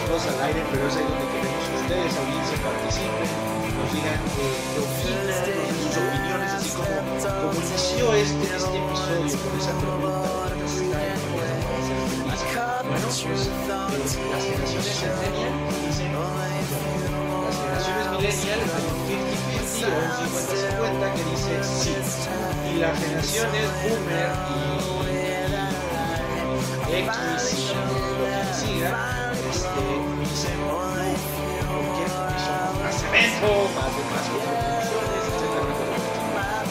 cosas 0.08 0.34
al 0.36 0.44
aire, 0.46 0.62
pero 0.72 0.88
es 0.88 0.96
ahí 0.96 1.04
donde 1.04 1.28
queremos 1.34 1.64
que 1.66 1.76
ustedes, 1.82 2.12
audiencia, 2.18 2.58
participen, 2.62 3.30
nos 3.76 3.90
digan 3.94 4.20
eh, 4.26 4.56
qué 4.72 4.80
opinan, 4.86 5.34
sus 5.82 5.98
opiniones, 5.98 6.52
así 6.54 6.70
como, 6.76 7.54
inició 7.54 8.14
este, 8.14 8.46
este 8.46 8.78
episodio 8.78 9.38
con 9.42 9.54
esa 9.60 9.74
pregunta. 9.80 10.36
Bueno, 12.86 13.08
pues 13.08 13.26
eh, 13.26 13.50
las 14.32 14.44
generaciones 14.44 14.94
centennial 14.96 15.54
dicen 15.88 16.14
las 17.46 17.56
generaciones 17.58 18.06
millennial 18.12 18.60
hay 18.76 18.86
un 18.86 19.00
50-50 19.66 19.86
o 19.86 19.98
un 19.98 20.12
50-50 20.30 21.14
que 21.16 21.24
dice 21.32 21.54
sí. 21.64 21.94
Y 22.70 22.78
las 22.78 22.94
generaciones 23.00 23.66
boomer 23.84 24.30
y 26.88 26.94
X 26.94 27.10
y 27.54 28.80
lo 28.80 28.90
que 28.90 29.25
más 32.82 32.96
cemento, 32.96 33.50
más. 33.76 33.92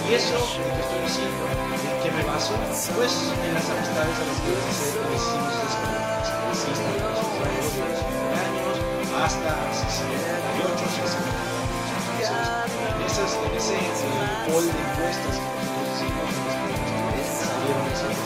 Y 0.08 0.14
eso 0.14 0.36
que 0.36 0.80
estoy 0.80 1.00
diciendo, 1.02 1.42
¿en 1.48 1.96
qué 2.02 2.10
me 2.12 2.22
baso? 2.24 2.52
Pues 2.94 3.12
en 3.42 3.54
las 3.54 3.68
amistades 3.68 4.16
a 4.16 4.24
las 4.24 4.38
que 4.40 4.50
hicimos 5.16 5.52
en 6.54 7.00
los 7.02 7.18
usuarios 7.24 7.68
de 7.72 7.80
los 7.88 7.98
15 8.04 8.20
años 8.44 8.74
hasta 9.24 9.52
68, 9.72 10.84
60 11.02 11.44
en, 12.24 13.00
esas, 13.04 13.30
en 13.34 13.52
ese 13.56 13.74
eh, 13.74 13.88
poll 14.46 14.64
de 14.64 14.70
encuestas 14.70 15.36
que 15.36 15.48
nosotros 15.56 15.88
hicimos, 15.94 16.30
salieron 17.40 17.84
esas 17.92 18.16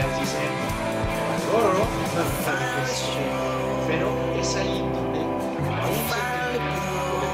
millennials 0.00 0.20
dicen 0.20 0.50
pero 3.88 4.08
es 4.40 4.54
ahí 4.56 4.78
donde 4.94 5.20
aún 5.20 6.02
se 6.08 6.18
entiende 6.20 6.56
el 6.56 6.62
público 6.70 7.16
de. 7.20 7.28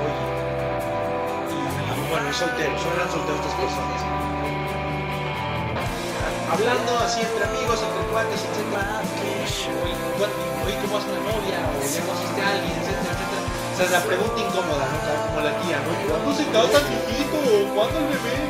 Oye, 0.00 0.24
bueno, 2.10 2.28
es 2.30 2.36
soltero, 2.36 2.78
son 2.78 2.92
eran 2.94 3.10
solteros 3.10 3.40
estas 3.40 3.54
personas 3.60 4.00
hablando 6.50 6.98
así 6.98 7.20
entre 7.22 7.44
amigos, 7.44 7.78
entre 7.82 8.02
cuates, 8.10 8.40
etcétera. 8.42 9.00
Oye, 9.84 9.94
¿cuál- 10.18 10.34
oye, 10.66 10.76
¿cómo 10.82 10.94
vas 10.94 11.04
con 11.04 11.14
la 11.14 11.22
novia? 11.30 11.58
O 11.62 11.82
ya 11.86 12.00
conociste 12.06 12.40
a 12.42 12.48
alguien, 12.50 12.74
etcétera, 12.74 13.10
etcétera. 13.14 13.42
O 13.70 13.74
sea, 13.78 13.86
la 13.98 14.02
pregunta 14.04 14.38
incómoda, 14.42 14.84
¿no? 14.90 14.98
Como 15.30 15.40
la 15.46 15.52
tía, 15.62 15.78
¿no? 15.80 15.90
¿Cuándo 16.10 16.30
se 16.34 16.44
casa 16.50 16.76
el 16.82 16.86
hijito? 16.90 17.38
¿Cuándo 17.74 17.96
el 18.02 18.06
bebé, 18.12 18.34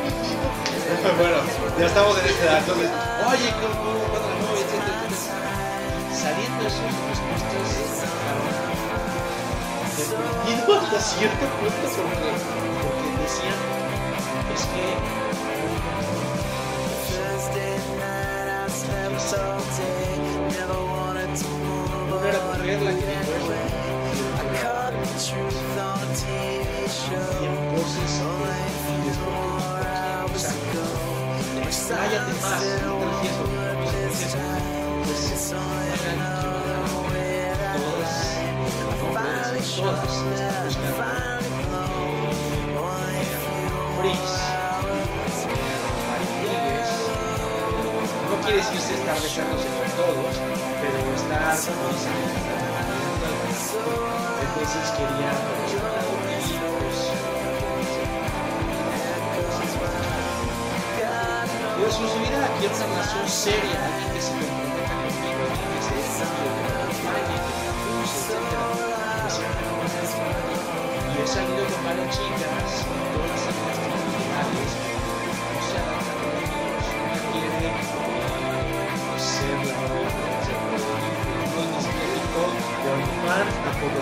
bueno, 1.17 1.37
ya 1.79 1.85
estamos 1.85 2.17
en 2.19 2.25
esta 2.25 2.43
edad, 2.43 2.57
entonces, 2.59 2.89
oye, 3.27 3.53
¿cómo, 3.61 3.75
cómo, 3.81 3.99
cuándo 4.11 4.27
la 4.29 4.35
respuestas, 4.35 4.81
deprimido 9.97 10.79
hasta 10.79 10.99
cierto 10.99 11.45
punto, 11.45 11.87
porque, 11.95 12.29
porque 12.83 13.09
decían, 13.23 13.59
es 14.53 14.63
que 14.65 15.21
expláyate 31.63 32.33
más, 32.41 32.61
pues, 44.01 44.25
mariguilles, 46.07 46.89
no 48.29 48.35
quiere 48.41 48.57
decirse 48.57 48.93
estar 48.93 49.17
besándose 49.21 49.67
con 49.67 49.89
todos, 49.97 50.35
pero 50.81 50.97
estar, 51.15 51.55
entonces 54.41 54.91
exclusividad, 61.91 62.47
quiero 62.59 62.73
una 62.75 62.87
relación 62.87 63.27
seria, 63.27 63.75
alguien 63.83 64.15
que 64.15 64.21
se 64.21 64.31
comprometa 64.31 64.95
conmigo, 64.95 65.43
alguien 65.43 65.67
que 65.75 65.83
se 65.83 65.91
me 65.91 66.47
acompañe, 66.71 67.35
que 67.35 67.91
me 67.91 68.07
sea. 68.07 69.51
Y 71.03 71.19
he 71.19 71.27
salido 71.27 71.63
con 71.67 71.83
varias 71.83 72.15
chicas, 72.15 72.87
todas 73.11 73.27
las 73.27 73.43
chicas 73.43 73.75
tradicionales, 73.75 74.71
no 75.51 75.59
se 75.67 75.75
adaptan 75.83 76.15
a 76.15 76.31
los 76.31 76.47
niños, 76.47 76.87
no 77.11 77.27
quieren 77.27 77.75
ser 79.19 79.59
la 79.67 79.83
van, 83.27 83.47
tampoco 83.67 83.99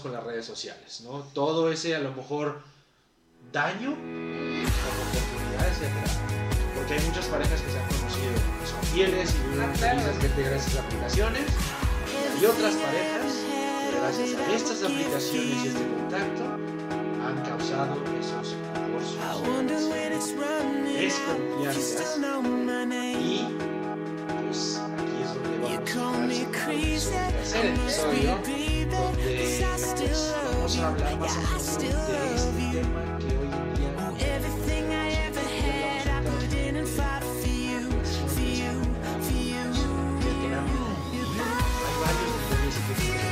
con 0.00 0.12
las 0.12 0.22
redes 0.24 0.46
sociales, 0.46 1.00
¿no? 1.02 1.20
Todo 1.32 1.70
ese 1.70 1.94
a 1.94 2.00
lo 2.00 2.12
mejor 2.12 2.62
daño 3.52 3.90
como 3.94 5.00
oportunidades 5.08 5.80
de. 5.80 5.88
Porque 6.74 6.94
hay 6.94 7.00
muchas 7.06 7.26
parejas 7.26 7.60
que 7.60 7.70
se 7.70 7.78
han 7.78 7.88
conocido, 7.88 8.34
que 8.60 8.66
son 8.66 8.82
fieles 8.92 9.34
y 9.34 9.50
viven 9.50 9.74
felizmente 9.76 10.42
gracias 10.42 10.76
a 10.76 10.80
aplicaciones. 10.84 11.44
Y 12.40 12.44
otras 12.44 12.74
parejas 12.74 13.32
que 13.90 13.98
gracias 13.98 14.34
a 14.38 14.52
estas 14.52 14.82
aplicaciones 14.82 15.64
y 15.64 15.68
este 15.68 15.80
contacto 15.80 16.44
han 17.24 17.42
causado 17.44 17.94
esos 18.20 18.54
divorcios, 18.86 19.16
desconfianzas 20.94 22.18
y 23.20 23.46
pues 24.44 24.80
aquí 24.80 25.22
es 25.22 25.34
donde 25.34 25.58
vamos. 25.58 25.80
a 25.86 26.72
el 26.72 27.32
tercer 27.32 27.66
episodio 27.66 28.63
donde 28.90 29.56
pues, 29.98 30.34
vamos 30.52 30.78
a 30.78 30.88
hablar 30.88 31.16
más 31.18 31.36
fondo 31.36 31.84
de 31.84 32.34
este 32.34 32.56
tema 32.72 33.02
que 33.18 33.26
hoy 33.36 33.46
en 33.46 33.74
día 33.74 33.90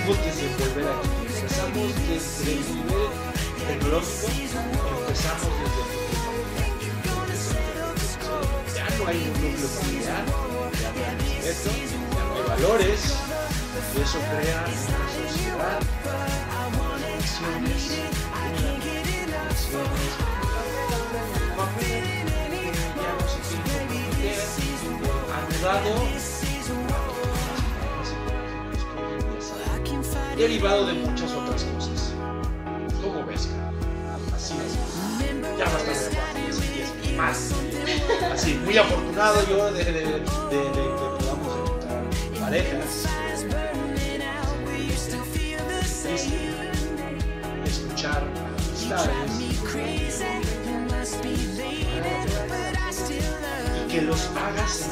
niveles 0.06 0.16
que 0.16 0.28
desenvolver 0.30 0.88
aquí. 0.88 1.12
Empezamos 1.26 1.88
desde 2.08 2.52
el 2.52 2.60
nivel 2.74 3.10
tecnológico, 3.68 4.26
empezamos 5.00 5.52
desde 5.62 5.80
el 5.82 5.88
nivel 5.92 6.98
familiar. 7.06 7.92
Ya 8.74 8.86
no 8.96 9.02
hay 9.06 9.18
un 9.18 9.26
núcleo 9.42 9.68
familiar, 9.68 10.24
ya 10.80 10.88
no 10.92 11.00
hay 11.04 11.14
respeto, 11.40 11.70
ya 12.10 12.22
no 12.24 12.34
hay 12.34 12.44
valores, 12.48 13.00
y 13.94 14.00
eso 14.00 14.18
crea 14.18 14.60
derivado 30.42 30.86
de 30.86 30.94
muchas 30.94 31.30
otras 31.32 31.62
cosas. 31.62 32.12
¿Cómo 33.00 33.24
ves? 33.26 33.48
Así 34.34 34.54
es. 34.54 35.58
Ya 35.58 35.64
basta 35.66 35.92
de 37.02 37.12
más. 37.16 37.52
Así, 38.32 38.54
muy 38.54 38.76
afortunado 38.76 39.46
yo 39.48 39.72
de 39.72 39.84
que 39.84 40.24
podamos 41.18 41.58
encontrar 41.58 42.04
parejas. 42.40 43.21
Amistades. 49.00 50.24
Y 53.76 53.92
que 53.92 54.02
los 54.02 54.20
hagas. 54.36 54.88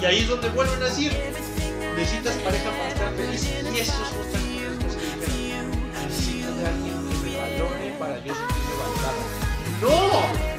Y 0.00 0.04
ahí 0.04 0.18
es 0.20 0.28
donde 0.28 0.48
vuelven 0.50 0.82
a 0.82 0.86
decir, 0.86 1.12
necesitas 1.96 2.34
pareja 2.36 2.70
para 2.70 2.88
estar 2.88 3.14
feliz. 3.14 3.44
Y 3.44 3.80
eso 3.80 3.92
es 3.92 4.08
justamente 4.08 4.84
cosas 4.84 5.02
que. 5.26 5.62
Necesito 6.06 6.54
de 6.54 6.66
alguien 6.66 7.08
que 7.08 7.16
me 7.30 7.36
valore 7.36 7.96
para 7.98 8.18
yo 8.18 8.34
sentirme 8.34 8.74
valorado. 8.80 9.22
¡No! 9.80 10.57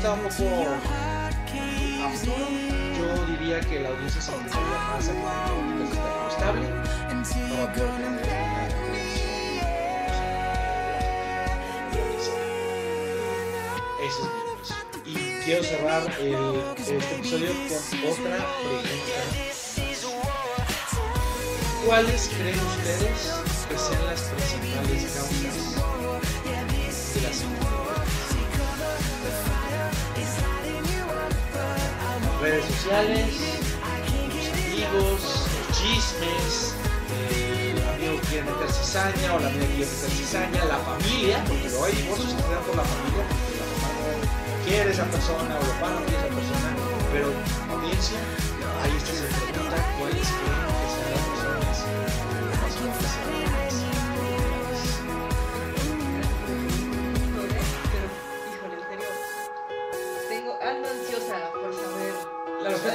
Respuesta 0.00 0.12
un 0.12 0.20
poco 0.22 0.44
a 2.04 2.10
futuro, 2.10 2.46
yo 2.96 3.26
diría 3.26 3.60
que 3.60 3.80
la 3.80 3.88
audiencia 3.90 4.20
se 4.20 4.32
inclinaría 4.32 4.78
más 4.78 5.08
a 5.08 5.12
que 5.12 5.18
la 5.18 5.84
esté 5.84 5.98
como 5.98 6.28
estable. 6.28 6.66
Ese 14.00 14.22
es. 14.62 14.76
Y 15.06 15.14
quiero 15.44 15.62
cerrar 15.64 16.02
el, 16.18 16.34
este 16.78 16.96
episodio 17.16 17.52
con 17.68 18.10
otra 18.10 18.38
pregunta. 18.62 19.18
¿Cuáles 21.86 22.28
creen 22.28 22.58
ustedes 22.58 23.20
que 23.68 23.78
sean 23.78 24.06
las 24.06 24.20
principales 24.22 25.02
causas 25.14 25.40
de 27.14 27.20
las 27.22 27.42
infidelidades? 27.42 27.89
Redes 32.40 32.64
sociales, 32.64 33.36
los 34.28 34.48
amigos, 34.48 35.20
los 35.20 35.76
chismes, 35.76 36.74
eh, 37.12 37.74
el 37.76 37.88
amigo 37.88 38.20
quiere 38.28 38.50
meter 38.50 38.70
cizaña 38.72 39.34
o 39.34 39.40
la 39.40 39.48
amiga 39.48 39.66
quiere 39.66 39.90
meter 39.90 40.10
cizaña, 40.10 40.64
la 40.64 40.78
familia, 40.78 41.44
porque 41.46 41.68
luego 41.68 41.84
hay 41.84 41.92
divorcios 41.96 42.32
que 42.32 42.40
se 42.40 42.48
por 42.48 42.76
la 42.76 42.84
familia, 42.84 43.24
porque 43.28 43.56
la 43.60 43.66
mamá 43.68 43.92
quiere 44.64 44.90
esa 44.90 45.04
persona 45.04 45.52
o 45.52 45.60
papá 45.60 45.90
no 45.92 46.00
quiere 46.06 46.16
esa 46.16 46.34
persona, 46.34 46.68
pero 47.12 47.28
audiencia, 47.76 48.18
ahí 48.82 48.96
está 48.96 49.12
esa 49.12 49.28
pregunta, 49.36 49.76
¿cuáles 50.00 50.28
creen 50.32 50.64
que 50.80 50.88
sean 50.96 51.12
las 51.12 51.24
razones 52.64 52.96
por 53.04 53.69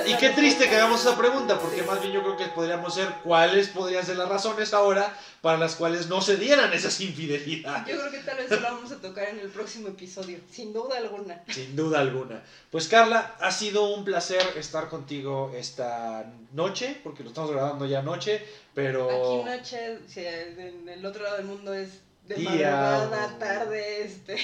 Y 0.08 0.16
qué 0.18 0.30
triste 0.30 0.70
que 0.70 0.76
hagamos 0.76 1.02
esa 1.02 1.18
pregunta, 1.18 1.60
porque 1.60 1.82
más 1.84 2.00
bien 2.02 2.14
yo 2.14 2.22
creo 2.24 2.38
que 2.38 2.46
podríamos 2.48 2.94
ser 2.94 3.08
cuáles 3.24 3.68
podrían 3.70 4.06
ser 4.06 4.18
las 4.18 4.30
razones 4.30 4.74
ahora 4.74 5.16
para 5.42 5.58
las 5.58 5.76
cuales 5.76 6.08
no 6.08 6.22
se 6.22 6.38
dieran 6.38 6.72
esas 6.74 7.00
infidelidades. 7.02 7.88
Yo 7.88 8.00
creo 8.00 8.12
que 8.12 8.20
tal 8.20 8.38
vez 8.38 8.50
lo 8.50 8.62
vamos 8.62 8.92
a 8.92 9.02
tocar 9.02 9.30
en 9.30 9.40
el 9.40 9.50
próximo 9.50 9.88
episodio, 9.90 10.40
sin 10.52 10.74
duda 10.74 10.98
alguna. 10.98 11.44
Sin 11.50 11.76
duda 11.76 12.00
alguna. 12.00 12.44
Pues 12.72 12.88
Carla, 12.88 13.36
ha 13.40 13.52
sido 13.52 13.90
un 13.94 14.04
placer 14.06 14.42
estar 14.58 14.90
contigo 14.90 15.52
esta 15.56 16.26
noche, 16.54 16.98
porque 17.04 17.24
lo 17.24 17.30
estamos 17.30 17.52
grabando 17.52 17.86
ya 17.86 18.02
noche, 18.02 18.46
pero... 18.74 19.10
Aquí 19.10 19.50
noche, 19.58 20.00
si 20.08 20.26
en 20.26 20.88
el 20.90 21.06
otro 21.06 21.24
lado 21.24 21.38
del 21.38 21.46
mundo 21.46 21.74
es 21.74 22.02
de 22.28 22.36
Día, 22.36 22.72
madrugada, 22.72 23.34
o- 23.36 23.38
tarde, 23.38 24.02
este, 24.04 24.38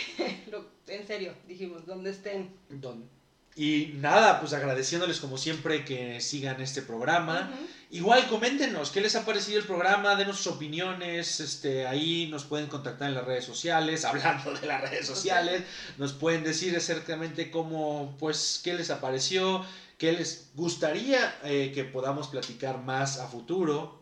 lo- 0.51 0.66
en 0.88 1.07
serio, 1.07 1.34
dijimos, 1.47 1.86
donde 1.86 2.12
estén. 2.12 2.53
Don- 2.70 3.09
Y 3.56 3.93
nada, 3.95 4.39
pues 4.39 4.54
agradeciéndoles 4.54 5.20
como 5.20 5.38
siempre 5.38 5.84
que 5.84 6.22
sigan 6.22 6.62
este 6.62 6.82
programa. 6.82 7.52
Igual 7.89 8.28
coméntenos 8.28 8.89
qué 8.91 9.02
les 9.02 9.18
ha 9.18 9.26
parecido 9.26 9.60
el 9.60 9.66
programa, 9.66 10.16
denos 10.16 10.38
sus 10.38 10.47
opiniones, 10.47 11.41
este, 11.41 11.86
ahí 11.86 12.28
nos 12.32 12.45
pueden 12.45 12.68
contactar 12.68 13.10
en 13.10 13.16
las 13.16 13.26
redes 13.26 13.43
sociales, 13.43 14.06
hablando 14.06 14.54
de 14.54 14.66
las 14.66 14.82
redes 14.82 15.06
sociales, 15.06 15.64
nos 15.97 16.14
pueden 16.14 16.45
decir 16.45 16.74
exactamente 16.74 17.52
cómo, 17.52 18.16
pues, 18.18 18.62
qué 18.64 18.74
les 18.76 18.89
apareció, 18.91 19.66
qué 19.97 20.14
les 20.14 20.52
gustaría 20.56 21.38
eh, 21.43 21.74
que 21.76 21.84
podamos 21.84 22.30
platicar 22.30 22.78
más 22.78 23.20
a 23.20 23.28
futuro. 23.28 23.99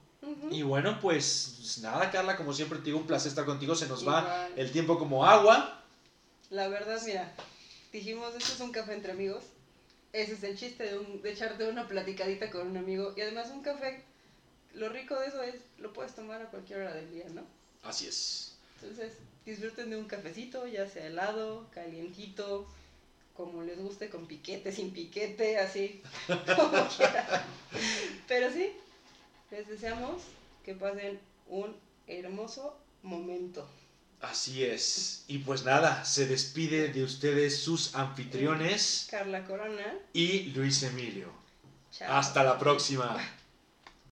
Y 0.51 0.61
bueno, 0.61 0.99
pues 1.01 1.79
nada, 1.81 2.11
Carla, 2.11 2.37
como 2.37 2.53
siempre 2.53 2.77
te 2.77 2.85
digo, 2.85 2.99
un 2.99 3.07
placer 3.07 3.29
estar 3.29 3.45
contigo. 3.45 3.75
Se 3.75 3.87
nos 3.87 4.07
va 4.07 4.47
el 4.55 4.71
tiempo 4.71 4.99
como 4.99 5.25
agua. 5.25 5.81
La 6.51 6.67
verdad, 6.67 7.01
mira, 7.03 7.33
dijimos, 7.91 8.35
esto 8.35 8.53
es 8.53 8.59
un 8.59 8.71
café 8.71 8.93
entre 8.93 9.11
amigos. 9.13 9.43
Ese 10.13 10.33
es 10.33 10.43
el 10.43 10.57
chiste 10.57 10.83
de, 10.85 10.97
un- 10.97 11.21
de 11.21 11.31
echarte 11.31 11.67
una 11.69 11.87
platicadita 11.87 12.49
con 12.49 12.67
un 12.67 12.77
amigo. 12.77 13.13
Y 13.15 13.21
además 13.21 13.49
un 13.51 13.61
café, 13.61 14.01
lo 14.73 14.89
rico 14.89 15.19
de 15.19 15.27
eso 15.27 15.41
es, 15.43 15.55
lo 15.77 15.93
puedes 15.93 16.15
tomar 16.15 16.41
a 16.41 16.49
cualquier 16.49 16.79
hora 16.81 16.93
del 16.95 17.11
día, 17.11 17.25
¿no? 17.33 17.43
Así 17.83 18.07
es. 18.07 18.55
Entonces, 18.81 19.13
disfruten 19.45 19.89
de 19.89 19.97
un 19.97 20.05
cafecito, 20.07 20.65
ya 20.67 20.87
sea 20.87 21.05
helado, 21.07 21.67
calientito, 21.71 22.67
como 23.35 23.61
les 23.63 23.77
guste, 23.79 24.09
con 24.09 24.25
piquete, 24.27 24.71
sin 24.71 24.91
piquete, 24.91 25.57
así, 25.59 26.01
como 26.27 26.87
quieran. 26.87 27.43
Pero 28.27 28.51
sí, 28.51 28.71
les 29.51 29.67
deseamos 29.67 30.21
que 30.65 30.73
pasen 30.73 31.19
un 31.47 31.75
hermoso 32.07 32.77
momento. 33.03 33.67
Así 34.21 34.65
es. 34.65 35.23
Y 35.27 35.39
pues 35.39 35.63
nada, 35.63 36.03
se 36.03 36.27
despide 36.27 36.89
de 36.89 37.03
ustedes 37.03 37.59
sus 37.61 37.95
anfitriones 37.95 39.07
Carla 39.09 39.45
Corona, 39.45 39.95
y 40.13 40.51
Luis 40.51 40.83
Emilio. 40.83 41.31
chao. 41.91 42.17
Hasta 42.17 42.43
la 42.43 42.59
próxima. 42.59 43.17